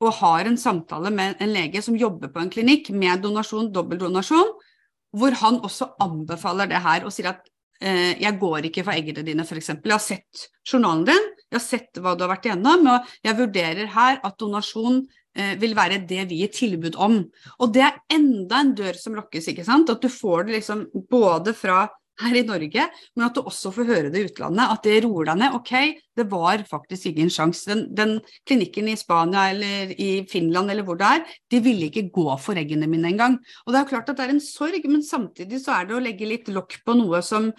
og 0.00 0.16
har 0.20 0.48
en 0.48 0.56
samtale 0.60 1.12
med 1.12 1.40
en 1.44 1.52
lege 1.52 1.82
som 1.84 1.96
jobber 1.98 2.32
på 2.32 2.40
en 2.40 2.52
klinikk 2.52 2.88
med 2.96 3.20
donasjon, 3.24 3.68
dobbeldonasjon, 3.72 4.54
hvor 5.16 5.36
han 5.42 5.60
også 5.66 5.90
anbefaler 6.00 6.70
det 6.70 6.80
her 6.80 7.04
og 7.04 7.12
sier 7.12 7.32
at 7.34 7.48
eh, 7.82 8.16
jeg 8.20 8.38
går 8.40 8.68
ikke 8.68 8.84
for 8.86 8.96
eggene 8.96 9.24
dine, 9.26 9.44
f.eks. 9.44 9.74
Jeg 9.74 9.92
har 9.92 10.02
sett 10.02 10.48
journalen 10.64 11.04
din, 11.08 11.30
jeg 11.50 11.58
har 11.58 11.64
sett 11.64 12.00
hva 12.00 12.14
du 12.14 12.24
har 12.24 12.32
vært 12.32 12.46
igjennom, 12.48 12.86
og 12.94 13.14
jeg 13.26 13.38
vurderer 13.38 13.90
her 13.94 14.20
at 14.22 14.36
donasjon 14.38 15.02
eh, 15.34 15.56
vil 15.60 15.74
være 15.78 16.02
det 16.08 16.28
vi 16.30 16.42
gir 16.44 16.52
tilbud 16.54 16.98
om. 17.00 17.22
Og 17.58 17.72
det 17.74 17.86
er 17.88 17.98
enda 18.14 18.62
en 18.62 18.74
dør 18.78 18.98
som 18.98 19.18
lukkes, 19.18 19.50
ikke 19.50 19.66
sant. 19.66 19.90
At 19.90 20.02
du 20.02 20.10
får 20.12 20.46
det 20.46 20.60
liksom 20.60 20.86
både 21.10 21.56
fra 21.58 21.88
her 22.20 22.36
i 22.36 22.44
Norge, 22.46 22.84
men 23.16 23.26
at 23.26 23.36
du 23.36 23.42
også 23.42 23.72
får 23.74 23.88
høre 23.88 24.12
det 24.12 24.20
i 24.22 24.28
utlandet. 24.28 24.72
At 24.74 24.84
det 24.86 25.00
roer 25.04 25.30
deg 25.30 25.40
ned. 25.40 25.56
Ok, 25.56 25.72
det 26.18 26.26
var 26.30 26.64
faktisk 26.68 27.10
ingen 27.10 27.32
sjanse. 27.32 27.68
Den, 27.70 27.86
den, 27.96 28.14
klinikken 28.48 28.90
i 28.92 28.96
Spania 29.00 29.48
eller 29.54 29.94
i 29.94 30.10
Finland 30.30 30.72
eller 30.72 30.86
hvor 30.86 30.98
det 31.00 31.08
er, 31.08 31.36
de 31.52 31.62
ville 31.64 31.88
ikke 31.88 32.08
gå 32.14 32.26
for 32.42 32.60
eggene 32.60 32.88
mine 32.90 33.12
engang. 33.12 33.38
Og 33.64 33.72
det 33.72 33.80
er 33.80 33.86
jo 33.86 33.92
klart 33.94 34.12
at 34.12 34.20
det 34.20 34.26
er 34.26 34.34
en 34.36 34.44
sorg, 34.44 34.88
men 34.90 35.04
samtidig 35.06 35.62
så 35.64 35.78
er 35.78 35.88
det 35.88 35.96
å 35.96 36.04
legge 36.04 36.28
litt 36.28 36.50
lokk 36.52 36.80
på 36.84 36.96
noe 36.98 37.22
som 37.24 37.50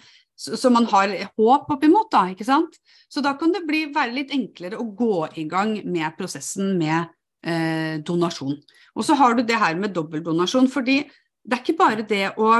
som 0.42 0.74
man 0.76 0.86
har 0.90 1.12
håp 1.38 1.70
oppimot, 1.72 2.10
da, 2.12 2.26
ikke 2.32 2.46
sant. 2.46 2.78
Så 3.10 3.22
da 3.24 3.34
kan 3.38 3.54
det 3.54 3.64
bli, 3.68 3.86
være 3.94 4.14
litt 4.16 4.34
enklere 4.34 4.80
å 4.80 4.86
gå 4.96 5.26
i 5.40 5.46
gang 5.50 5.74
med 5.86 6.16
prosessen 6.18 6.74
med 6.80 7.10
eh, 7.46 7.98
donasjon. 8.04 8.56
Og 8.96 9.06
så 9.06 9.16
har 9.18 9.36
du 9.36 9.44
det 9.46 9.58
her 9.60 9.78
med 9.80 9.94
dobbeltdonasjon, 9.96 10.70
fordi 10.72 11.02
det 11.42 11.56
er 11.56 11.64
ikke 11.64 11.78
bare 11.78 12.06
det 12.08 12.26
å 12.40 12.54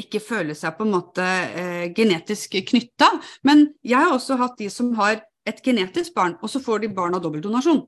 ikke 0.00 0.20
føle 0.22 0.54
seg 0.56 0.76
på 0.76 0.86
en 0.86 0.94
måte 0.94 1.24
eh, 1.24 1.86
genetisk 1.96 2.56
knytta. 2.70 3.10
Men 3.46 3.68
jeg 3.82 3.98
har 3.98 4.14
også 4.14 4.38
hatt 4.40 4.58
de 4.60 4.70
som 4.72 4.92
har 4.98 5.20
et 5.48 5.62
genetisk 5.64 6.14
barn, 6.16 6.36
og 6.40 6.52
så 6.52 6.62
får 6.62 6.84
de 6.84 6.94
barn 6.94 7.16
av 7.16 7.24
dobbeltdonasjon. 7.24 7.82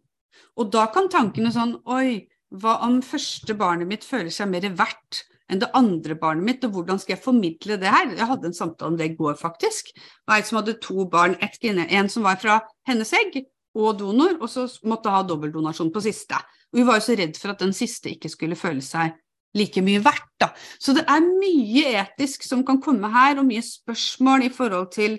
Og 0.58 0.72
da 0.72 0.86
kan 0.92 1.10
tankene 1.12 1.52
sånn 1.52 1.76
Oi, 1.92 2.24
hva 2.52 2.78
om 2.84 3.00
første 3.04 3.54
barnet 3.56 3.88
mitt 3.88 4.04
føler 4.04 4.32
seg 4.32 4.50
mer 4.52 4.66
verdt 4.76 5.22
enn 5.52 5.60
det 5.60 5.70
andre 5.76 6.16
barnet 6.18 6.46
mitt, 6.46 6.64
og 6.64 6.76
hvordan 6.76 7.00
skal 7.00 7.16
jeg 7.16 7.24
formidle 7.24 7.78
det 7.80 7.90
her? 7.92 8.14
Jeg 8.16 8.28
hadde 8.30 8.48
en 8.48 8.56
samtale 8.56 8.92
om 8.92 8.98
det 8.98 9.10
i 9.10 9.16
går, 9.18 9.36
faktisk. 9.40 9.92
Det 9.94 10.30
var 10.30 10.40
ei 10.40 10.46
som 10.48 10.60
hadde 10.60 10.78
to 10.82 11.06
barn, 11.12 11.36
en 11.38 12.12
som 12.12 12.24
var 12.24 12.40
fra 12.40 12.60
hennes 12.88 13.12
egg 13.18 13.42
og 13.76 13.98
donor, 14.00 14.38
og 14.40 14.48
så 14.50 14.66
måtte 14.88 15.12
ha 15.12 15.22
dobbeltdonasjon 15.26 15.92
på 15.92 16.04
siste. 16.04 16.40
Og 16.72 16.80
vi 16.80 16.86
var 16.88 16.98
jo 16.98 17.06
så 17.06 17.16
redd 17.18 17.36
for 17.40 17.52
at 17.52 17.60
den 17.60 17.74
siste 17.76 18.12
ikke 18.12 18.32
skulle 18.32 18.58
føle 18.58 18.84
seg 18.84 19.16
like 19.56 19.82
mye 19.84 20.00
verdt. 20.04 20.30
Da. 20.40 20.50
Så 20.80 20.94
det 20.96 21.04
er 21.08 21.24
mye 21.24 21.96
etisk 22.02 22.46
som 22.46 22.64
kan 22.66 22.80
komme 22.82 23.10
her, 23.12 23.38
og 23.38 23.48
mye 23.48 23.64
spørsmål 23.64 24.48
i 24.48 24.52
forhold 24.52 24.88
til 24.96 25.18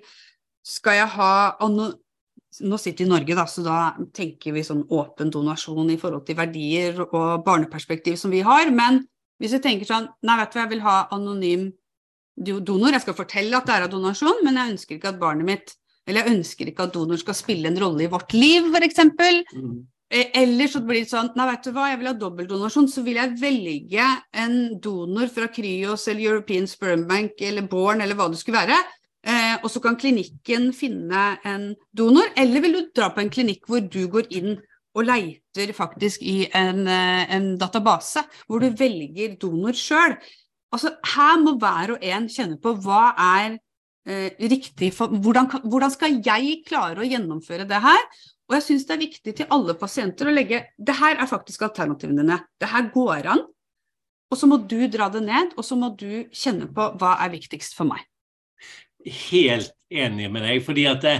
skal 0.66 1.04
jeg 1.04 1.14
ha 1.18 1.34
Nå 2.62 2.78
sitter 2.78 3.02
vi 3.02 3.08
i 3.08 3.10
Norge, 3.10 3.34
da, 3.34 3.44
så 3.50 3.64
da 3.66 3.76
tenker 4.14 4.54
vi 4.54 4.62
sånn 4.62 4.84
åpen 4.94 5.32
donasjon 5.34 5.88
i 5.90 5.96
forhold 5.98 6.22
til 6.28 6.38
verdier 6.38 7.00
og 7.02 7.42
barneperspektiv 7.48 8.14
som 8.22 8.30
vi 8.30 8.44
har. 8.46 8.70
Men 8.70 9.00
hvis 9.42 9.56
jeg 9.58 9.64
tenker 9.64 9.90
sånn 9.90 10.10
Nei, 10.26 10.38
vet 10.40 10.52
du 10.52 10.58
hva, 10.58 10.66
jeg 10.66 10.74
vil 10.74 10.84
ha 10.86 10.98
anonym 11.16 11.72
donor. 12.36 12.94
Jeg 12.96 13.06
skal 13.06 13.18
fortelle 13.18 13.58
at 13.58 13.68
det 13.70 13.76
er 13.76 13.88
av 13.88 13.94
donasjon, 13.94 14.44
men 14.46 14.58
jeg 14.58 14.76
ønsker 14.76 14.98
ikke 14.98 15.14
at 15.14 15.22
barnet 15.22 15.48
mitt 15.48 15.74
Eller 16.08 16.24
jeg 16.24 16.38
ønsker 16.38 16.70
ikke 16.70 16.88
at 16.88 16.96
donor 16.96 17.20
skal 17.22 17.38
spille 17.38 17.70
en 17.70 17.80
rolle 17.80 18.06
i 18.06 18.12
vårt 18.12 18.34
liv, 18.36 18.66
f.eks. 18.74 19.04
Mm. 19.56 19.76
Eh, 20.14 20.34
eller 20.42 20.68
så 20.70 20.82
blir 20.84 21.02
det 21.02 21.12
sånn 21.12 21.32
Nei, 21.38 21.48
vet 21.52 21.64
du 21.66 21.72
hva, 21.76 21.88
jeg 21.92 22.02
vil 22.02 22.10
ha 22.12 22.16
dobbeltdonasjon. 22.18 22.90
Så 22.92 23.06
vil 23.06 23.20
jeg 23.22 23.38
velge 23.42 24.10
en 24.44 24.58
donor 24.84 25.32
fra 25.34 25.48
Kryos 25.54 26.08
eller 26.12 26.34
European 26.34 26.68
Sperm 26.70 27.08
Bank 27.10 27.40
eller 27.42 27.70
Born 27.70 28.04
eller 28.04 28.20
hva 28.20 28.30
det 28.32 28.42
skulle 28.42 28.66
være. 28.66 28.82
Eh, 29.24 29.56
og 29.62 29.70
så 29.72 29.80
kan 29.84 29.96
klinikken 30.00 30.74
finne 30.76 31.38
en 31.48 31.72
donor. 31.96 32.34
Eller 32.38 32.64
vil 32.66 32.78
du 32.78 32.82
dra 32.92 33.14
på 33.14 33.24
en 33.24 33.32
klinikk 33.34 33.70
hvor 33.72 33.84
du 33.84 34.04
går 34.12 34.30
inn 34.36 34.58
og 34.94 35.08
leiter 35.08 35.43
faktisk 35.74 36.22
i 36.22 36.50
en, 36.54 36.88
eh, 36.88 37.36
en 37.36 37.58
database, 37.58 38.24
hvor 38.48 38.60
du 38.60 38.70
velger 38.70 39.38
donor 39.40 39.74
sjøl. 39.74 40.18
Altså, 40.72 40.96
her 41.16 41.38
må 41.40 41.58
hver 41.58 41.92
og 41.92 42.00
en 42.02 42.28
kjenne 42.28 42.60
på 42.60 42.74
hva 42.82 43.14
er 43.18 43.60
eh, 44.08 44.32
riktig 44.40 44.94
for 44.94 45.08
hvordan, 45.08 45.50
hvordan 45.64 45.92
skal 45.92 46.22
jeg 46.26 46.64
klare 46.66 47.00
å 47.00 47.08
gjennomføre 47.08 47.68
det 47.70 47.82
her? 47.82 48.02
Og 48.50 48.56
jeg 48.58 48.64
syns 48.64 48.86
det 48.86 48.96
er 48.96 49.06
viktig 49.06 49.36
til 49.38 49.52
alle 49.54 49.74
pasienter 49.74 50.28
å 50.28 50.34
legge 50.34 50.66
det 50.78 50.96
her 51.00 51.16
er 51.16 51.30
faktisk 51.30 51.62
alternativene 51.62 52.24
dine. 52.24 52.40
Det 52.60 52.70
her 52.70 52.90
går 52.94 53.30
an. 53.32 53.46
Og 54.32 54.40
så 54.40 54.50
må 54.50 54.58
du 54.58 54.88
dra 54.90 55.10
det 55.14 55.22
ned, 55.24 55.54
og 55.58 55.64
så 55.64 55.78
må 55.78 55.92
du 55.96 56.26
kjenne 56.34 56.68
på 56.74 56.90
hva 56.98 57.16
er 57.22 57.32
viktigst 57.36 57.78
for 57.78 57.86
meg. 57.86 58.02
Helt 59.06 59.74
enig 59.94 60.30
med 60.32 60.46
deg. 60.48 60.64
fordi 60.66 60.86
at 60.90 61.02
det, 61.04 61.16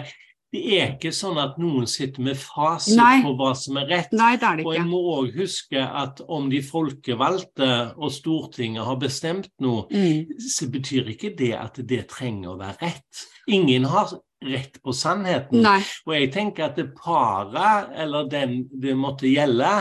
det 0.54 0.62
er 0.78 0.92
ikke 0.94 1.10
sånn 1.16 1.40
at 1.42 1.56
noen 1.62 1.88
sitter 1.90 2.22
med 2.28 2.38
fasit 2.38 2.98
Nei. 3.00 3.24
på 3.26 3.32
hva 3.40 3.54
som 3.58 3.80
er 3.82 3.88
rett. 3.90 4.12
Nei, 4.14 4.36
det 4.38 4.46
er 4.46 4.60
det 4.60 4.64
ikke. 4.64 4.70
Og 4.70 4.76
jeg 4.78 4.90
må 4.90 5.00
òg 5.16 5.38
huske 5.40 5.86
at 6.04 6.22
om 6.30 6.50
de 6.52 6.60
folkevalgte 6.66 7.70
og 7.98 8.14
Stortinget 8.14 8.86
har 8.86 9.00
bestemt 9.02 9.50
noe, 9.66 9.88
mm. 9.90 10.38
så 10.54 10.70
betyr 10.74 11.10
ikke 11.16 11.34
det 11.40 11.56
at 11.58 11.82
det 11.90 12.04
trenger 12.12 12.54
å 12.54 12.60
være 12.62 12.78
rett. 12.86 13.24
Ingen 13.50 13.90
har 13.90 14.14
rett 14.44 14.78
på 14.84 14.94
sannheten. 14.94 15.64
Nei. 15.66 15.80
Og 16.06 16.18
jeg 16.20 16.30
tenker 16.36 16.68
at 16.68 16.78
det 16.78 16.92
paret, 17.00 17.90
eller 18.04 18.30
den 18.30 18.60
det 18.70 18.94
måtte 19.00 19.32
gjelde, 19.32 19.72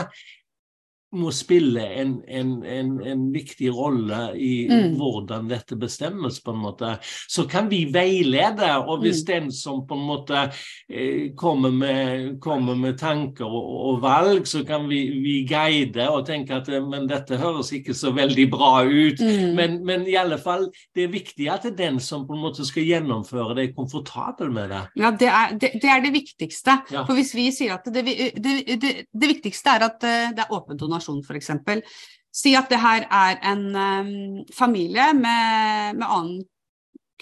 må 1.13 1.31
spille 1.33 1.83
en, 2.01 2.15
en, 2.27 2.51
en, 2.65 2.93
en 3.05 3.23
viktig 3.33 3.69
rolle 3.73 4.19
i 4.35 4.65
mm. 4.69 4.95
hvordan 4.97 5.49
dette 5.51 5.77
bestemmes, 5.79 6.39
på 6.43 6.53
en 6.53 6.61
måte. 6.63 6.95
Så 7.29 7.45
kan 7.49 7.69
vi 7.71 7.83
veilede, 7.93 8.69
og 8.81 9.03
hvis 9.03 9.21
mm. 9.23 9.27
den 9.29 9.51
som 9.53 9.83
på 9.87 9.97
en 9.97 10.05
måte 10.07 10.41
eh, 10.89 11.31
kommer, 11.37 11.71
med, 11.71 12.39
kommer, 12.43 12.75
med, 12.75 12.97
tanker 12.99 13.45
og, 13.45 13.69
og, 13.89 14.01
valg, 14.03 14.47
så 14.49 14.63
kan 14.67 14.87
vi, 14.89 15.01
vi 15.23 15.35
guide 15.49 16.07
og 16.09 16.25
tenke 16.27 16.57
at 16.57 16.69
eh, 16.69 16.83
men 16.83 17.07
dette 17.09 17.39
høres 17.39 17.71
ikke 17.75 17.95
så 17.97 18.13
veldig 18.15 18.47
bra 18.51 18.73
ut. 18.83 19.21
Mm. 19.21 19.53
Men, 19.57 19.79
men, 19.85 20.07
i 20.09 20.17
alle 20.19 20.39
fall, 20.41 20.67
det 20.95 21.07
er 21.07 21.13
viktig 21.13 21.49
at 21.51 21.67
det 21.67 21.73
er 21.73 21.79
den 21.85 22.01
som 22.03 22.27
på 22.27 22.35
en 22.35 22.43
måte 22.43 22.65
skal 22.67 22.87
gjennomføre 22.87 23.57
det, 23.57 23.69
er 23.69 23.77
komfortabel 23.77 24.51
med 24.53 24.73
det. 24.73 24.83
Ja, 24.99 25.13
det 25.13 25.29
er 25.29 25.55
det, 25.57 25.73
det, 25.81 25.89
er 25.89 26.03
det 26.03 26.13
viktigste. 26.15 26.79
Ja. 26.93 27.05
For 27.07 27.17
hvis 27.17 27.33
vi 27.37 27.47
sier 27.55 27.77
at 27.77 27.87
det, 27.93 28.05
det, 28.37 28.93
det 29.07 29.29
viktigste 29.29 29.77
er 29.77 29.87
at 29.87 30.07
eh, 30.07 30.33
det 30.35 30.45
er 30.45 30.53
åpen 30.55 30.79
donasjon 30.79 31.02
informasjon, 31.09 31.23
f.eks. 31.23 32.07
Si 32.33 32.55
at 32.57 32.71
det 32.71 32.79
her 32.81 33.05
er 33.13 33.37
en 33.51 33.63
um, 33.75 34.41
familie 34.55 35.11
med, 35.13 35.99
med, 35.99 36.07
annen 36.07 36.41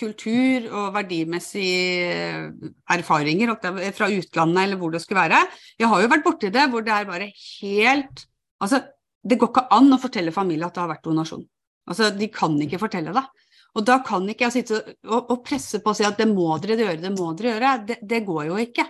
kultur 0.02 0.66
og 0.72 0.94
verdimessige 0.96 2.48
erfaringer 2.90 3.52
fra 3.94 4.08
utlandet 4.10 4.64
eller 4.64 4.80
hvor 4.80 4.94
det 4.94 5.02
skulle 5.04 5.28
være. 5.28 5.42
Jeg 5.78 5.92
har 5.92 6.02
jo 6.02 6.10
vært 6.10 6.26
borti 6.26 6.50
det 6.50 6.64
hvor 6.72 6.86
det 6.86 6.96
er 6.96 7.10
bare 7.10 7.28
helt 7.62 8.28
Altså, 8.62 8.78
det 9.26 9.40
går 9.42 9.50
ikke 9.50 9.70
an 9.74 9.88
å 9.90 9.98
fortelle 9.98 10.34
familie 10.34 10.68
at 10.68 10.76
det 10.76 10.84
har 10.84 10.90
vært 10.92 11.08
donasjon. 11.08 11.42
Altså, 11.90 12.12
de 12.14 12.28
kan 12.30 12.54
ikke 12.62 12.78
fortelle 12.78 13.10
det. 13.16 13.24
Og 13.72 13.86
da 13.88 13.98
kan 14.04 14.26
ikke 14.28 14.50
jeg 14.50 14.56
sitte 14.58 14.80
og, 15.08 15.32
og 15.32 15.38
presse 15.48 15.80
på 15.82 15.94
og 15.94 15.98
si 15.98 16.04
at 16.04 16.18
det 16.20 16.28
må 16.28 16.50
dere 16.60 16.76
gjøre, 16.76 17.00
det 17.00 17.12
må 17.16 17.30
dere 17.40 17.54
gjøre. 17.54 17.72
Det, 17.88 17.98
det, 18.14 18.20
går 18.28 18.50
jo 18.50 18.58
ikke. 18.60 18.86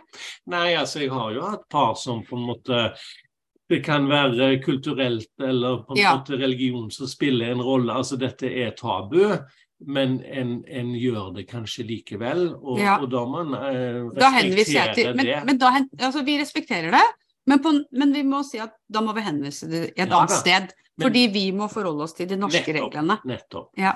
Nei, 0.53 0.71
altså 0.79 1.03
jeg 1.03 1.11
har 1.13 1.35
jo 1.35 1.45
hatt 1.53 1.67
par 1.71 1.93
som 2.01 2.23
på 2.25 2.37
en 2.39 2.47
måte 2.49 2.81
det 3.71 3.79
kan 3.85 4.07
være 4.09 4.57
kulturelt 4.63 5.31
eller 5.43 5.83
på 5.85 5.95
en 5.95 6.01
ja. 6.01 6.13
måte 6.17 6.37
religion 6.39 6.89
som 6.91 7.07
spiller 7.07 7.53
en 7.53 7.63
rolle. 7.63 7.93
Altså 7.93 8.17
dette 8.19 8.49
er 8.49 8.73
tabu, 8.77 9.23
men 9.87 10.19
en, 10.27 10.57
en 10.67 10.91
gjør 10.97 11.31
det 11.37 11.47
kanskje 11.49 11.87
likevel. 11.87 12.49
Og, 12.59 12.81
ja. 12.81 12.97
og 12.99 13.07
da 13.13 13.23
man 13.29 13.55
eh, 13.57 14.01
respektere 14.11 14.93
til, 14.97 15.15
men, 15.15 15.25
det. 15.25 15.39
Men 15.47 15.61
da, 15.61 15.73
altså, 16.01 16.25
vi 16.27 16.37
respekterer 16.41 16.91
det, 16.93 17.05
men, 17.49 17.63
på, 17.63 17.73
men, 17.97 18.13
vi 18.13 18.25
må 18.27 18.43
si 18.45 18.59
at 18.61 18.75
da 18.91 19.01
må 19.03 19.15
vi 19.17 19.25
henvise 19.25 19.69
det 19.71 19.83
et 19.89 20.03
ja, 20.03 20.11
annet 20.11 20.35
sted. 20.35 20.71
Fordi 21.01 21.25
vi 21.33 21.47
må 21.55 21.65
forholde 21.71 22.05
oss 22.05 22.13
til 22.13 22.27
de 22.29 22.37
norske 22.37 22.61
nettopp, 22.67 22.91
reglene. 22.91 23.15
Nettopp. 23.25 23.71
Ja. 23.79 23.95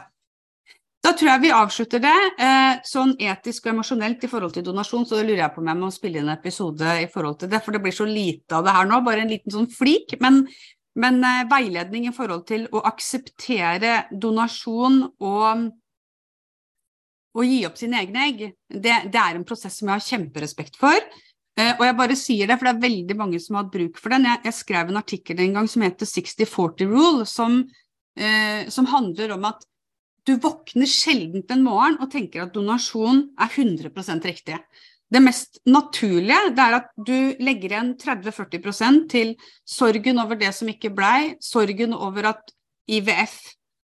Da 1.05 1.11
tror 1.13 1.29
jeg 1.29 1.41
vi 1.43 1.49
avslutter 1.53 2.01
det. 2.01 2.13
Eh, 2.41 2.79
sånn 2.87 3.11
etisk 3.21 3.67
og 3.67 3.75
emosjonelt 3.75 4.23
i 4.25 4.29
forhold 4.29 4.55
til 4.55 4.63
donasjon, 4.65 5.03
så 5.05 5.19
lurer 5.19 5.43
jeg 5.43 5.53
på 5.53 5.61
om 5.61 5.67
jeg 5.69 5.77
må 5.77 5.89
spille 5.93 6.17
inn 6.17 6.31
en 6.31 6.33
episode 6.33 6.93
i 7.03 7.09
forhold 7.13 7.37
til 7.43 7.51
det, 7.51 7.59
for 7.61 7.75
det 7.75 7.81
blir 7.83 7.93
så 7.93 8.07
lite 8.09 8.57
av 8.57 8.65
det 8.65 8.73
her 8.73 8.87
nå. 8.89 8.97
Bare 9.05 9.21
en 9.21 9.29
liten 9.29 9.53
sånn 9.53 9.67
flik. 9.69 10.15
Men, 10.23 10.41
men 10.97 11.19
eh, 11.21 11.43
veiledning 11.51 12.07
i 12.09 12.13
forhold 12.15 12.47
til 12.49 12.65
å 12.73 12.81
akseptere 12.89 14.07
donasjon 14.09 14.97
og, 15.11 15.67
å 17.35 17.45
gi 17.45 17.61
opp 17.69 17.77
sine 17.77 18.01
egne 18.01 18.25
egg, 18.31 18.41
det, 18.65 18.97
det, 19.05 19.21
er 19.21 19.37
en 19.37 19.45
prosess 19.45 19.77
som 19.77 19.91
jeg 19.91 19.99
har 19.99 20.07
kjemperespekt 20.07 20.81
for. 20.81 20.97
Eh, 21.59 21.75
og 21.75 21.85
jeg 21.85 21.99
bare 22.01 22.17
sier 22.17 22.49
det, 22.49 22.57
for 22.57 22.71
det 22.71 22.73
er 22.73 22.87
veldig 22.87 23.19
mange 23.21 23.43
som 23.43 23.59
har 23.59 23.67
hatt 23.67 23.77
bruk 23.77 24.01
for 24.01 24.15
den. 24.15 24.25
Jeg, 24.31 24.41
jeg 24.49 24.57
skrev 24.63 24.89
en 24.89 25.03
artikkel 25.03 25.45
en 25.45 25.61
gang 25.61 25.69
som 25.69 25.85
heter 25.85 26.09
60-40 26.09 26.89
rule, 26.97 27.29
som, 27.29 27.61
som 28.71 28.87
handler 28.87 29.33
om 29.35 29.49
at 29.51 29.65
du 30.25 30.35
våkner 30.41 30.89
sjelden 30.89 31.43
en 31.53 31.63
morgen 31.65 31.99
og 32.01 32.09
tenker 32.13 32.45
at 32.45 32.53
donasjon 32.55 33.27
er 33.37 33.49
100% 33.51 34.25
riktig. 34.25 34.57
Det 35.05 35.21
mest 35.21 35.59
naturlige 35.69 36.49
det 36.57 36.63
er 36.63 36.77
at 36.79 36.87
du 36.97 37.35
legger 37.45 37.75
igjen 37.75 37.91
30-40% 38.01 39.05
til 39.11 39.35
sorgen 39.69 40.19
over 40.23 40.39
det 40.39 40.49
som 40.57 40.69
ikke 40.71 40.89
blei, 40.95 41.35
sorgen 41.41 41.93
over 41.93 42.31
at 42.33 42.55
IVF, 42.89 43.35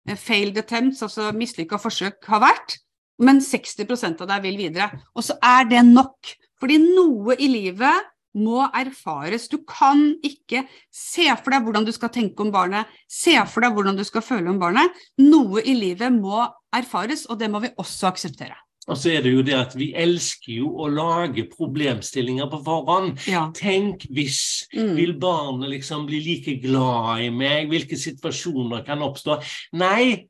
eh, 0.08 0.16
failed 0.16 0.58
attempts, 0.58 1.02
altså 1.04 1.30
mislykka 1.36 1.78
forsøk, 1.80 2.24
har 2.28 2.42
vært, 2.42 2.78
men 3.22 3.40
60% 3.44 4.24
av 4.24 4.32
deg 4.32 4.46
vil 4.48 4.58
videre. 4.64 4.88
Og 5.14 5.24
så 5.28 5.36
er 5.44 5.68
det 5.68 5.84
nok. 5.86 6.32
Fordi 6.62 6.78
noe 6.80 7.36
i 7.36 7.48
livet 7.50 8.11
må 8.38 8.64
erfares. 8.72 9.48
Du 9.52 9.60
kan 9.68 10.12
ikke 10.24 10.64
se 10.92 11.28
for 11.42 11.54
deg 11.54 11.66
hvordan 11.66 11.86
du 11.86 11.92
skal 11.94 12.12
tenke 12.14 12.44
om 12.44 12.52
barnet, 12.54 12.90
se 13.10 13.36
for 13.50 13.64
deg 13.64 13.76
hvordan 13.76 13.98
du 13.98 14.04
skal 14.08 14.24
føle 14.24 14.50
om 14.52 14.60
barnet. 14.62 14.92
Noe 15.20 15.64
i 15.64 15.76
livet 15.76 16.12
må 16.14 16.44
erfares, 16.72 17.26
og 17.28 17.40
det 17.40 17.50
må 17.52 17.62
vi 17.64 17.72
også 17.76 18.10
akseptere. 18.12 18.56
Og 18.90 18.96
så 18.98 19.12
er 19.14 19.22
det 19.22 19.30
jo 19.30 19.44
det 19.46 19.54
at 19.54 19.74
vi 19.78 19.92
elsker 19.94 20.56
jo 20.56 20.72
å 20.82 20.88
lage 20.90 21.44
problemstillinger 21.52 22.48
på 22.50 22.58
forhånd. 22.66 23.20
Ja. 23.30 23.44
Tenk 23.54 24.08
hvis 24.10 24.66
Mm. 24.72 24.94
Vil 24.96 25.12
barnet 25.20 25.68
liksom 25.68 26.06
bli 26.06 26.18
like 26.24 26.54
glad 26.62 27.20
i 27.20 27.28
meg? 27.28 27.68
Hvilke 27.68 27.96
situasjoner 28.00 28.86
kan 28.86 29.02
oppstå? 29.04 29.36
Nei. 29.76 30.28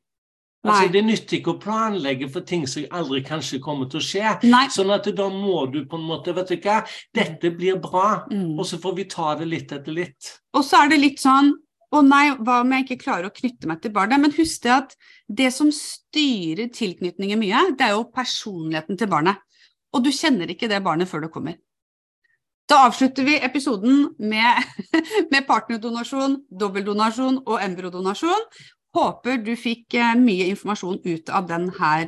Altså, 0.63 0.93
Det 0.95 1.03
nytter 1.03 1.39
ikke 1.41 1.57
å 1.57 1.61
planlegge 1.63 2.29
for 2.31 2.47
ting 2.47 2.69
som 2.71 2.85
aldri 2.95 3.23
kanskje 3.27 3.59
kommer 3.63 3.89
til 3.91 3.99
å 3.99 4.05
skje. 4.07 4.35
Nei. 4.47 4.69
Sånn 4.71 4.93
at 4.95 5.09
da 5.19 5.27
må 5.33 5.65
du 5.73 5.81
på 5.91 5.99
en 5.99 6.07
måte 6.07 6.35
Vet 6.37 6.53
du 6.53 6.57
hva, 6.63 6.83
dette 7.15 7.51
blir 7.51 7.81
bra. 7.83 8.23
Mm. 8.31 8.55
Og 8.55 8.69
så 8.69 8.79
får 8.83 8.95
vi 9.01 9.09
ta 9.11 9.35
det 9.41 9.49
litt 9.51 9.75
etter 9.75 9.97
litt. 9.97 10.37
Og 10.55 10.63
så 10.67 10.85
er 10.85 10.93
det 10.93 11.01
litt 11.03 11.23
sånn 11.23 11.51
å 11.93 12.01
nei, 12.07 12.31
hva 12.41 12.61
om 12.63 12.71
jeg 12.73 12.87
ikke 12.87 13.03
klarer 13.03 13.29
å 13.29 13.35
knytte 13.35 13.69
meg 13.69 13.83
til 13.83 13.93
barnet? 13.93 14.23
Men 14.23 14.33
husk 14.37 14.63
det 14.65 14.73
at 14.73 14.95
det 15.29 15.51
som 15.53 15.73
styrer 15.75 16.71
tilknytningen 16.73 17.43
mye, 17.43 17.65
det 17.77 17.89
er 17.89 17.97
jo 17.97 18.07
personligheten 18.15 19.01
til 19.01 19.11
barnet. 19.13 19.43
Og 19.93 20.07
du 20.07 20.13
kjenner 20.15 20.49
ikke 20.49 20.71
det 20.71 20.81
barnet 20.85 21.11
før 21.11 21.27
det 21.27 21.33
kommer. 21.35 21.59
Da 22.71 22.85
avslutter 22.87 23.27
vi 23.27 23.35
episoden 23.43 24.07
med, 24.23 24.63
med 25.33 25.43
partnerdonasjon, 25.49 26.39
dobbeldonasjon 26.49 27.43
og 27.43 27.59
embryodonasjon. 27.61 28.47
Håper 28.93 29.39
du 29.41 29.55
fikk 29.57 29.95
eh, 29.97 30.13
mye 30.21 30.51
informasjon 30.53 30.99
ut 31.07 31.33
av 31.33 31.49
denne 31.49 32.03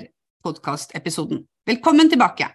podkastepisoden. 0.44 1.47
Velkommen 1.64 2.11
tilbake! 2.12 2.51